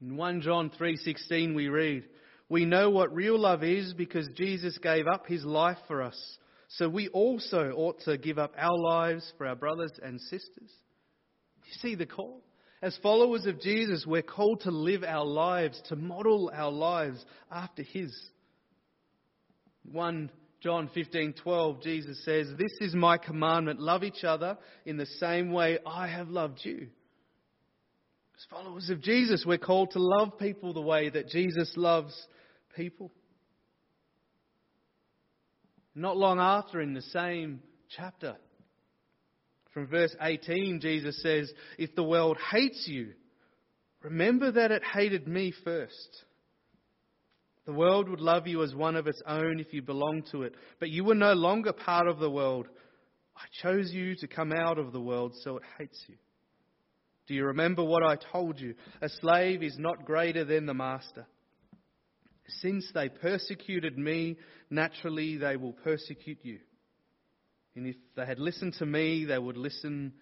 In 0.00 0.16
1 0.16 0.40
John 0.40 0.70
3:16 0.70 1.54
we 1.54 1.68
read, 1.68 2.08
"We 2.48 2.64
know 2.64 2.90
what 2.90 3.14
real 3.14 3.38
love 3.38 3.62
is 3.62 3.94
because 3.94 4.28
Jesus 4.34 4.76
gave 4.78 5.06
up 5.06 5.26
his 5.26 5.44
life 5.44 5.78
for 5.86 6.02
us, 6.02 6.38
so 6.68 6.88
we 6.88 7.08
also 7.08 7.72
ought 7.72 8.00
to 8.00 8.18
give 8.18 8.38
up 8.38 8.54
our 8.56 8.76
lives 8.76 9.32
for 9.38 9.46
our 9.46 9.56
brothers 9.56 9.98
and 10.02 10.20
sisters." 10.20 10.70
You 11.64 11.72
see 11.80 11.94
the 11.94 12.06
call? 12.06 12.42
As 12.82 12.98
followers 12.98 13.46
of 13.46 13.60
Jesus, 13.60 14.06
we're 14.06 14.20
called 14.20 14.60
to 14.60 14.70
live 14.70 15.04
our 15.04 15.24
lives, 15.24 15.80
to 15.82 15.96
model 15.96 16.50
our 16.52 16.70
lives 16.70 17.24
after 17.50 17.82
His. 17.82 18.14
1 19.90 20.30
John 20.64 20.88
15:12 20.96 21.82
Jesus 21.82 22.24
says, 22.24 22.48
"This 22.56 22.72
is 22.80 22.94
my 22.94 23.18
commandment: 23.18 23.80
love 23.80 24.02
each 24.02 24.24
other 24.24 24.56
in 24.86 24.96
the 24.96 25.04
same 25.04 25.52
way 25.52 25.78
I 25.84 26.06
have 26.06 26.30
loved 26.30 26.64
you." 26.64 26.88
As 28.34 28.44
followers 28.46 28.88
of 28.88 29.02
Jesus, 29.02 29.44
we're 29.44 29.58
called 29.58 29.90
to 29.90 29.98
love 29.98 30.38
people 30.38 30.72
the 30.72 30.80
way 30.80 31.10
that 31.10 31.28
Jesus 31.28 31.76
loves 31.76 32.14
people. 32.74 33.12
Not 35.94 36.16
long 36.16 36.40
after, 36.40 36.80
in 36.80 36.94
the 36.94 37.02
same 37.02 37.62
chapter, 37.90 38.34
from 39.72 39.86
verse 39.86 40.16
18, 40.18 40.80
Jesus 40.80 41.20
says, 41.20 41.52
If 41.76 41.94
the 41.94 42.02
world 42.02 42.38
hates 42.38 42.88
you, 42.88 43.12
remember 44.02 44.50
that 44.50 44.72
it 44.72 44.82
hated 44.82 45.28
me 45.28 45.52
first. 45.62 46.24
The 47.66 47.72
world 47.72 48.08
would 48.08 48.20
love 48.20 48.46
you 48.46 48.62
as 48.62 48.74
one 48.74 48.96
of 48.96 49.06
its 49.06 49.22
own 49.26 49.58
if 49.58 49.72
you 49.72 49.80
belonged 49.80 50.26
to 50.32 50.42
it, 50.42 50.54
but 50.80 50.90
you 50.90 51.04
were 51.04 51.14
no 51.14 51.32
longer 51.32 51.72
part 51.72 52.06
of 52.06 52.18
the 52.18 52.30
world. 52.30 52.66
I 53.36 53.44
chose 53.62 53.90
you 53.92 54.14
to 54.16 54.26
come 54.26 54.52
out 54.52 54.78
of 54.78 54.92
the 54.92 55.00
world, 55.00 55.34
so 55.42 55.56
it 55.56 55.62
hates 55.78 56.02
you. 56.06 56.16
Do 57.26 57.34
you 57.34 57.46
remember 57.46 57.82
what 57.82 58.02
I 58.02 58.16
told 58.16 58.60
you? 58.60 58.74
A 59.00 59.08
slave 59.08 59.62
is 59.62 59.76
not 59.78 60.04
greater 60.04 60.44
than 60.44 60.66
the 60.66 60.74
master. 60.74 61.26
Since 62.60 62.90
they 62.92 63.08
persecuted 63.08 63.96
me, 63.96 64.36
naturally 64.68 65.38
they 65.38 65.56
will 65.56 65.72
persecute 65.72 66.40
you. 66.42 66.58
And 67.74 67.86
if 67.86 67.96
they 68.14 68.26
had 68.26 68.38
listened 68.38 68.74
to 68.74 68.86
me, 68.86 69.24
they 69.24 69.38
would 69.38 69.56
listen 69.56 70.12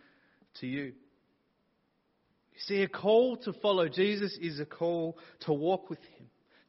to 0.60 0.66
you. 0.66 0.92
You 2.52 2.60
see, 2.66 2.82
a 2.82 2.88
call 2.88 3.36
to 3.38 3.52
follow 3.54 3.88
Jesus 3.88 4.38
is 4.40 4.60
a 4.60 4.66
call 4.66 5.18
to 5.40 5.52
walk 5.52 5.90
with 5.90 5.98
Him, 6.18 6.21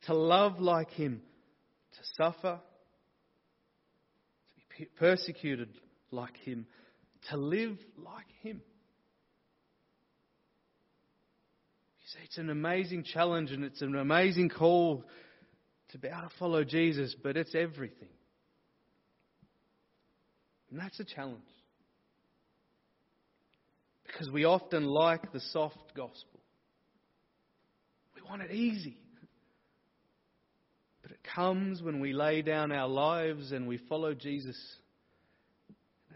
to 0.08 0.14
love 0.14 0.60
like 0.60 0.92
Him, 0.92 1.22
to 1.94 2.00
suffer, 2.18 2.60
to 4.56 4.78
be 4.78 4.86
persecuted 4.98 5.70
like 6.12 6.38
Him, 6.38 6.66
to 7.30 7.38
live 7.38 7.78
like 7.98 8.28
Him. 8.42 8.62
You 12.02 12.08
see, 12.08 12.20
it's 12.26 12.38
an 12.38 12.50
amazing 12.50 13.04
challenge 13.04 13.52
and 13.52 13.64
it's 13.64 13.82
an 13.82 13.96
amazing 13.96 14.50
call 14.50 15.06
to 15.90 15.98
be 15.98 16.08
able 16.08 16.22
to 16.22 16.30
follow 16.38 16.64
Jesus, 16.64 17.16
but 17.22 17.38
it's 17.38 17.56
everything. 17.56 18.10
And 20.70 20.80
that's 20.80 21.00
a 21.00 21.06
challenge. 21.06 21.40
Because 24.08 24.30
we 24.30 24.44
often 24.44 24.86
like 24.86 25.32
the 25.32 25.40
soft 25.40 25.94
gospel. 25.96 26.40
We 28.16 28.22
want 28.28 28.42
it 28.42 28.52
easy. 28.52 28.98
But 31.04 31.12
it 31.12 31.20
comes 31.36 31.82
when 31.82 32.00
we 32.00 32.14
lay 32.14 32.42
down 32.42 32.72
our 32.72 32.88
lives 32.88 33.52
and 33.52 33.68
we 33.68 33.78
follow 33.78 34.14
Jesus. 34.16 34.58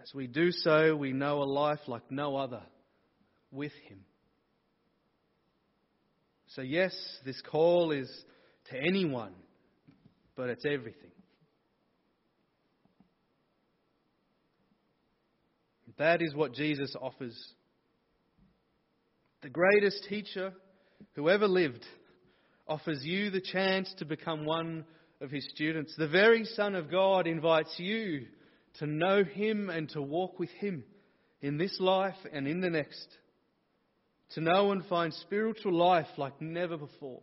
As 0.01 0.13
we 0.13 0.25
do 0.25 0.51
so, 0.51 0.95
we 0.95 1.11
know 1.11 1.43
a 1.43 1.45
life 1.45 1.81
like 1.87 2.09
no 2.09 2.37
other 2.37 2.61
with 3.51 3.73
Him. 3.87 3.99
So, 6.55 6.61
yes, 6.61 6.95
this 7.25 7.39
call 7.41 7.91
is 7.91 8.09
to 8.71 8.77
anyone, 8.77 9.33
but 10.35 10.49
it's 10.49 10.65
everything. 10.65 11.11
That 15.97 16.21
is 16.21 16.33
what 16.33 16.53
Jesus 16.53 16.93
offers. 17.01 17.35
The 19.41 19.49
greatest 19.49 20.05
teacher 20.07 20.53
who 21.15 21.29
ever 21.29 21.47
lived 21.47 21.85
offers 22.67 23.03
you 23.03 23.29
the 23.29 23.41
chance 23.41 23.93
to 23.97 24.05
become 24.05 24.45
one 24.45 24.85
of 25.21 25.31
his 25.31 25.47
students. 25.53 25.95
The 25.97 26.07
very 26.07 26.45
Son 26.45 26.75
of 26.75 26.91
God 26.91 27.27
invites 27.27 27.73
you 27.77 28.27
to 28.79 28.85
know 28.85 29.23
him 29.23 29.69
and 29.69 29.89
to 29.89 30.01
walk 30.01 30.39
with 30.39 30.51
him 30.51 30.83
in 31.41 31.57
this 31.57 31.79
life 31.79 32.15
and 32.31 32.47
in 32.47 32.61
the 32.61 32.69
next. 32.69 33.07
To 34.31 34.41
know 34.41 34.71
and 34.71 34.85
find 34.85 35.13
spiritual 35.13 35.73
life 35.73 36.07
like 36.17 36.41
never 36.41 36.77
before. 36.77 37.21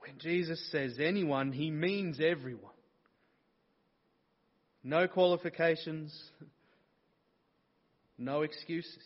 When 0.00 0.18
Jesus 0.18 0.70
says 0.72 0.96
anyone, 0.98 1.52
he 1.52 1.70
means 1.70 2.18
everyone. 2.18 2.72
No 4.82 5.06
qualifications, 5.06 6.18
no 8.16 8.40
excuses. 8.40 9.04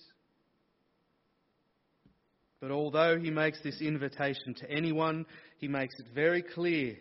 But 2.62 2.70
although 2.70 3.18
he 3.18 3.28
makes 3.28 3.60
this 3.64 3.80
invitation 3.80 4.54
to 4.60 4.70
anyone, 4.70 5.26
he 5.58 5.66
makes 5.66 5.98
it 5.98 6.06
very 6.14 6.42
clear 6.42 6.94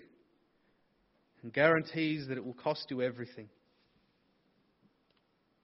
and 1.44 1.54
guarantees 1.54 2.28
that 2.28 2.38
it 2.38 2.44
will 2.44 2.56
cost 2.56 2.88
you 2.90 3.04
everything. 3.04 3.48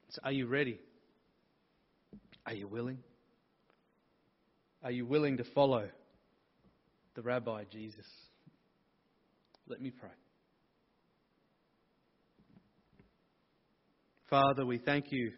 So, 0.10 0.21
are 0.23 0.31
you 0.31 0.45
ready? 0.45 0.79
Are 2.45 2.53
you 2.53 2.67
willing? 2.67 2.99
Are 4.83 4.91
you 4.91 5.07
willing 5.07 5.38
to 5.38 5.43
follow 5.55 5.89
the 7.15 7.23
Rabbi 7.23 7.63
Jesus? 7.71 8.05
Let 9.67 9.81
me 9.81 9.89
pray. 9.89 10.12
Father, 14.29 14.63
we 14.63 14.77
thank 14.77 15.05
you 15.10 15.31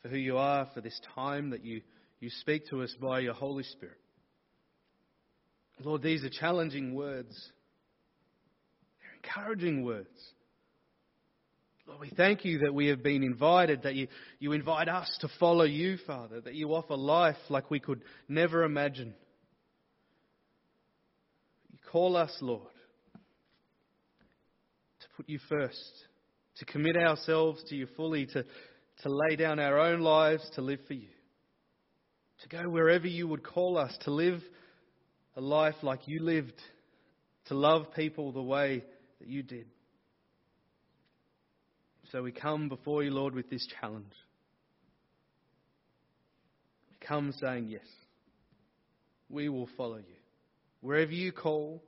for 0.00 0.08
who 0.08 0.16
you 0.16 0.38
are, 0.38 0.66
for 0.72 0.80
this 0.80 0.98
time 1.14 1.50
that 1.50 1.62
you, 1.62 1.82
you 2.20 2.30
speak 2.40 2.68
to 2.68 2.82
us 2.82 2.94
by 3.00 3.20
your 3.20 3.34
Holy 3.34 3.64
Spirit. 3.64 3.98
Lord, 5.84 6.02
these 6.02 6.24
are 6.24 6.30
challenging 6.30 6.94
words. 6.94 7.50
They're 9.00 9.42
encouraging 9.42 9.84
words. 9.84 10.08
Lord, 11.86 12.00
we 12.00 12.10
thank 12.10 12.44
you 12.44 12.58
that 12.58 12.74
we 12.74 12.88
have 12.88 13.02
been 13.02 13.22
invited, 13.22 13.82
that 13.84 13.94
you, 13.94 14.08
you 14.40 14.52
invite 14.52 14.88
us 14.88 15.08
to 15.20 15.28
follow 15.40 15.64
you, 15.64 15.96
Father, 16.06 16.40
that 16.42 16.54
you 16.54 16.74
offer 16.74 16.96
life 16.96 17.36
like 17.48 17.70
we 17.70 17.80
could 17.80 18.02
never 18.28 18.64
imagine. 18.64 19.14
You 21.72 21.78
call 21.90 22.16
us, 22.16 22.36
Lord, 22.42 22.68
to 25.00 25.06
put 25.16 25.28
you 25.28 25.38
first, 25.48 25.92
to 26.58 26.66
commit 26.66 26.96
ourselves 26.96 27.62
to 27.68 27.76
you 27.76 27.86
fully, 27.96 28.26
to, 28.26 28.42
to 28.42 29.08
lay 29.08 29.36
down 29.36 29.58
our 29.58 29.78
own 29.78 30.00
lives 30.00 30.46
to 30.56 30.60
live 30.60 30.80
for 30.86 30.94
you, 30.94 31.08
to 32.42 32.48
go 32.48 32.68
wherever 32.68 33.06
you 33.06 33.26
would 33.28 33.42
call 33.42 33.76
us, 33.76 33.96
to 34.04 34.10
live 34.10 34.42
a 35.36 35.40
life 35.40 35.74
like 35.82 36.06
you 36.06 36.20
lived, 36.20 36.60
to 37.46 37.54
love 37.54 37.94
people 37.94 38.32
the 38.32 38.42
way 38.42 38.84
that 39.20 39.28
you 39.28 39.42
did. 39.42 39.66
So 42.12 42.22
we 42.22 42.32
come 42.32 42.68
before 42.68 43.02
you, 43.02 43.10
Lord, 43.10 43.34
with 43.34 43.50
this 43.50 43.66
challenge. 43.80 44.12
We 46.90 47.06
come 47.06 47.34
saying, 47.40 47.68
Yes, 47.68 47.86
we 49.28 49.48
will 49.48 49.68
follow 49.76 49.98
you. 49.98 50.04
Wherever 50.80 51.12
you 51.12 51.32
call, 51.32 51.82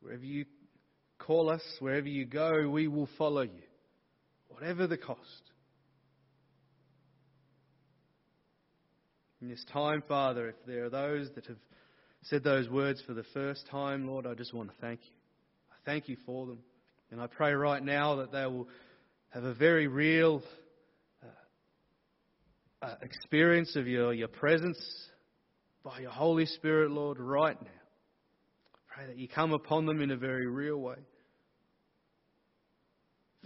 wherever 0.00 0.24
you 0.24 0.46
call 1.18 1.50
us, 1.50 1.62
wherever 1.80 2.08
you 2.08 2.24
go, 2.24 2.68
we 2.68 2.88
will 2.88 3.08
follow 3.18 3.42
you, 3.42 3.62
whatever 4.48 4.86
the 4.86 4.96
cost. 4.96 5.50
In 9.40 9.48
this 9.48 9.64
time, 9.72 10.02
Father, 10.08 10.48
if 10.48 10.56
there 10.66 10.84
are 10.84 10.90
those 10.90 11.30
that 11.36 11.46
have 11.46 11.58
said 12.22 12.42
those 12.42 12.68
words 12.68 13.00
for 13.06 13.14
the 13.14 13.22
first 13.32 13.68
time, 13.70 14.08
Lord, 14.08 14.26
I 14.26 14.34
just 14.34 14.52
want 14.52 14.70
to 14.70 14.74
thank 14.80 15.00
you. 15.04 15.12
I 15.70 15.76
thank 15.84 16.08
you 16.08 16.16
for 16.26 16.46
them. 16.46 16.58
And 17.12 17.20
I 17.20 17.28
pray 17.28 17.52
right 17.52 17.82
now 17.82 18.16
that 18.16 18.32
they 18.32 18.44
will 18.46 18.68
have 19.30 19.44
a 19.44 19.54
very 19.54 19.86
real 19.86 20.42
uh, 21.22 22.86
uh, 22.86 22.94
experience 23.00 23.76
of 23.76 23.86
your, 23.86 24.12
your 24.12 24.28
presence 24.28 24.78
by 25.84 26.00
your 26.00 26.10
Holy 26.10 26.46
Spirit, 26.46 26.90
Lord, 26.90 27.20
right 27.20 27.60
now. 27.60 27.68
I 27.68 28.94
pray 28.94 29.06
that 29.06 29.16
you 29.16 29.28
come 29.28 29.52
upon 29.52 29.86
them 29.86 30.02
in 30.02 30.10
a 30.10 30.16
very 30.16 30.48
real 30.48 30.78
way. 30.78 30.96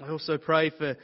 I 0.02 0.08
also 0.08 0.38
pray 0.38 0.70
for 0.70 0.96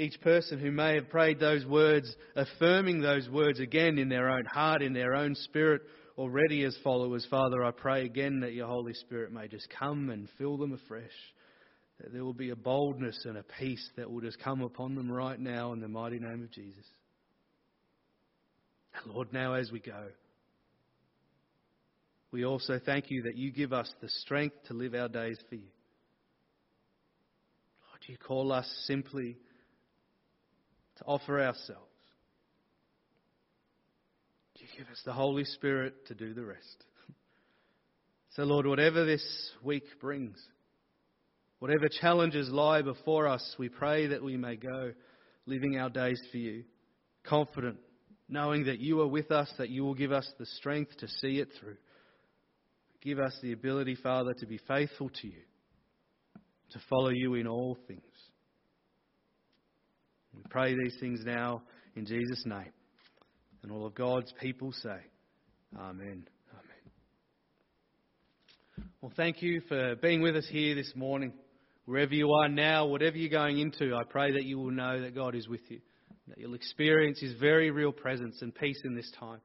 each 0.00 0.20
person 0.20 0.58
who 0.58 0.70
may 0.70 0.94
have 0.94 1.10
prayed 1.10 1.38
those 1.38 1.66
words, 1.66 2.14
affirming 2.34 3.00
those 3.00 3.28
words 3.28 3.60
again 3.60 3.98
in 3.98 4.08
their 4.08 4.30
own 4.30 4.44
heart, 4.46 4.82
in 4.82 4.92
their 4.92 5.14
own 5.14 5.34
spirit, 5.34 5.82
already 6.16 6.64
as 6.64 6.76
followers. 6.82 7.26
Father, 7.30 7.62
I 7.62 7.70
pray 7.70 8.04
again 8.04 8.40
that 8.40 8.54
your 8.54 8.66
Holy 8.66 8.94
Spirit 8.94 9.32
may 9.32 9.48
just 9.48 9.68
come 9.78 10.10
and 10.10 10.28
fill 10.38 10.56
them 10.56 10.72
afresh. 10.72 11.04
That 12.00 12.12
there 12.12 12.24
will 12.24 12.34
be 12.34 12.50
a 12.50 12.56
boldness 12.56 13.24
and 13.26 13.36
a 13.36 13.44
peace 13.58 13.86
that 13.96 14.10
will 14.10 14.22
just 14.22 14.40
come 14.40 14.62
upon 14.62 14.94
them 14.94 15.12
right 15.12 15.38
now 15.38 15.72
in 15.72 15.80
the 15.80 15.88
mighty 15.88 16.18
name 16.18 16.42
of 16.42 16.50
Jesus. 16.50 16.86
And 18.94 19.14
Lord, 19.14 19.32
now 19.32 19.54
as 19.54 19.70
we 19.70 19.80
go, 19.80 20.08
we 22.32 22.44
also 22.44 22.80
thank 22.84 23.10
you 23.10 23.22
that 23.24 23.36
you 23.36 23.52
give 23.52 23.72
us 23.72 23.92
the 24.00 24.08
strength 24.08 24.56
to 24.68 24.74
live 24.74 24.94
our 24.94 25.08
days 25.08 25.38
for 25.48 25.56
you. 25.56 25.68
Lord, 27.88 28.00
you 28.06 28.16
call 28.16 28.52
us 28.52 28.66
simply 28.86 29.36
to 31.00 31.04
offer 31.06 31.40
ourselves. 31.40 31.86
You 34.56 34.66
give 34.76 34.88
us 34.88 35.00
the 35.06 35.12
Holy 35.12 35.44
Spirit 35.44 36.06
to 36.08 36.14
do 36.14 36.34
the 36.34 36.44
rest. 36.44 36.84
So, 38.34 38.44
Lord, 38.44 38.64
whatever 38.64 39.04
this 39.04 39.24
week 39.60 39.82
brings, 40.00 40.40
whatever 41.58 41.88
challenges 42.00 42.48
lie 42.48 42.80
before 42.80 43.26
us, 43.26 43.56
we 43.58 43.68
pray 43.68 44.06
that 44.06 44.22
we 44.22 44.36
may 44.36 44.54
go 44.54 44.92
living 45.46 45.76
our 45.76 45.90
days 45.90 46.22
for 46.30 46.38
you, 46.38 46.62
confident, 47.24 47.78
knowing 48.28 48.66
that 48.66 48.78
you 48.78 49.00
are 49.00 49.08
with 49.08 49.32
us, 49.32 49.52
that 49.58 49.68
you 49.68 49.82
will 49.82 49.96
give 49.96 50.12
us 50.12 50.30
the 50.38 50.46
strength 50.46 50.96
to 50.98 51.08
see 51.08 51.40
it 51.40 51.48
through. 51.58 51.76
Give 53.02 53.18
us 53.18 53.36
the 53.42 53.50
ability, 53.50 53.96
Father, 53.96 54.32
to 54.34 54.46
be 54.46 54.60
faithful 54.68 55.08
to 55.08 55.26
you, 55.26 55.42
to 56.70 56.78
follow 56.88 57.10
you 57.10 57.34
in 57.34 57.48
all 57.48 57.76
things. 57.88 58.00
We 60.34 60.42
pray 60.48 60.74
these 60.74 60.96
things 61.00 61.20
now 61.24 61.62
in 61.96 62.06
Jesus' 62.06 62.44
name. 62.46 62.72
And 63.62 63.70
all 63.70 63.86
of 63.86 63.94
God's 63.94 64.32
people 64.40 64.72
say, 64.72 64.96
Amen. 65.76 66.26
Amen. 66.52 66.90
Well, 69.00 69.12
thank 69.16 69.42
you 69.42 69.60
for 69.68 69.96
being 69.96 70.22
with 70.22 70.36
us 70.36 70.46
here 70.50 70.74
this 70.74 70.92
morning. 70.94 71.32
Wherever 71.84 72.14
you 72.14 72.32
are 72.32 72.48
now, 72.48 72.86
whatever 72.86 73.16
you're 73.16 73.30
going 73.30 73.58
into, 73.58 73.94
I 73.94 74.02
pray 74.08 74.32
that 74.32 74.44
you 74.44 74.58
will 74.58 74.70
know 74.70 75.00
that 75.00 75.14
God 75.14 75.34
is 75.34 75.48
with 75.48 75.62
you, 75.68 75.80
that 76.28 76.38
you'll 76.38 76.54
experience 76.54 77.20
His 77.20 77.34
very 77.34 77.70
real 77.70 77.92
presence 77.92 78.42
and 78.42 78.54
peace 78.54 78.80
in 78.84 78.94
this 78.94 79.10
time. 79.18 79.40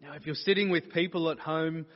Now, 0.00 0.12
if 0.14 0.26
you're 0.26 0.34
sitting 0.34 0.70
with 0.70 0.92
people 0.92 1.30
at 1.30 1.38
home, 1.38 1.86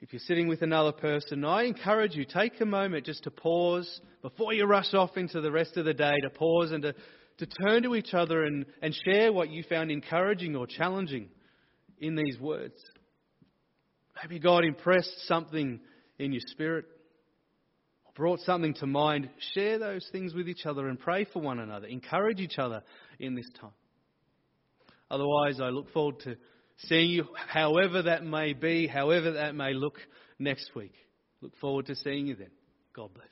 if 0.00 0.12
you're 0.12 0.20
sitting 0.20 0.48
with 0.48 0.62
another 0.62 0.92
person, 0.92 1.44
I 1.44 1.64
encourage 1.64 2.14
you, 2.14 2.24
take 2.24 2.60
a 2.60 2.66
moment 2.66 3.06
just 3.06 3.24
to 3.24 3.30
pause 3.30 4.00
before 4.22 4.52
you 4.52 4.66
rush 4.66 4.92
off 4.94 5.16
into 5.16 5.40
the 5.40 5.50
rest 5.50 5.76
of 5.76 5.84
the 5.84 5.94
day, 5.94 6.14
to 6.22 6.30
pause 6.30 6.70
and 6.70 6.82
to 6.82 6.94
to 7.38 7.46
turn 7.46 7.82
to 7.82 7.94
each 7.94 8.14
other 8.14 8.44
and, 8.44 8.64
and 8.80 8.96
share 9.04 9.32
what 9.32 9.50
you 9.50 9.62
found 9.68 9.90
encouraging 9.90 10.56
or 10.56 10.66
challenging 10.66 11.28
in 11.98 12.14
these 12.16 12.38
words. 12.38 12.74
Maybe 14.22 14.38
God 14.38 14.64
impressed 14.64 15.26
something 15.26 15.80
in 16.18 16.32
your 16.32 16.42
spirit 16.46 16.86
or 18.06 18.12
brought 18.14 18.40
something 18.40 18.74
to 18.74 18.86
mind. 18.86 19.28
Share 19.52 19.78
those 19.78 20.08
things 20.12 20.32
with 20.32 20.48
each 20.48 20.64
other 20.64 20.88
and 20.88 20.98
pray 20.98 21.26
for 21.30 21.42
one 21.42 21.58
another. 21.58 21.86
Encourage 21.86 22.40
each 22.40 22.58
other 22.58 22.82
in 23.18 23.34
this 23.34 23.48
time. 23.60 23.72
Otherwise, 25.10 25.60
I 25.60 25.68
look 25.68 25.92
forward 25.92 26.20
to 26.20 26.36
seeing 26.78 27.10
you, 27.10 27.26
however 27.48 28.02
that 28.02 28.24
may 28.24 28.52
be, 28.52 28.86
however 28.86 29.32
that 29.32 29.54
may 29.54 29.72
look 29.74 29.98
next 30.38 30.74
week. 30.74 30.94
Look 31.40 31.56
forward 31.56 31.86
to 31.86 31.96
seeing 31.96 32.26
you 32.26 32.34
then. 32.36 32.50
God 32.94 33.12
bless. 33.14 33.28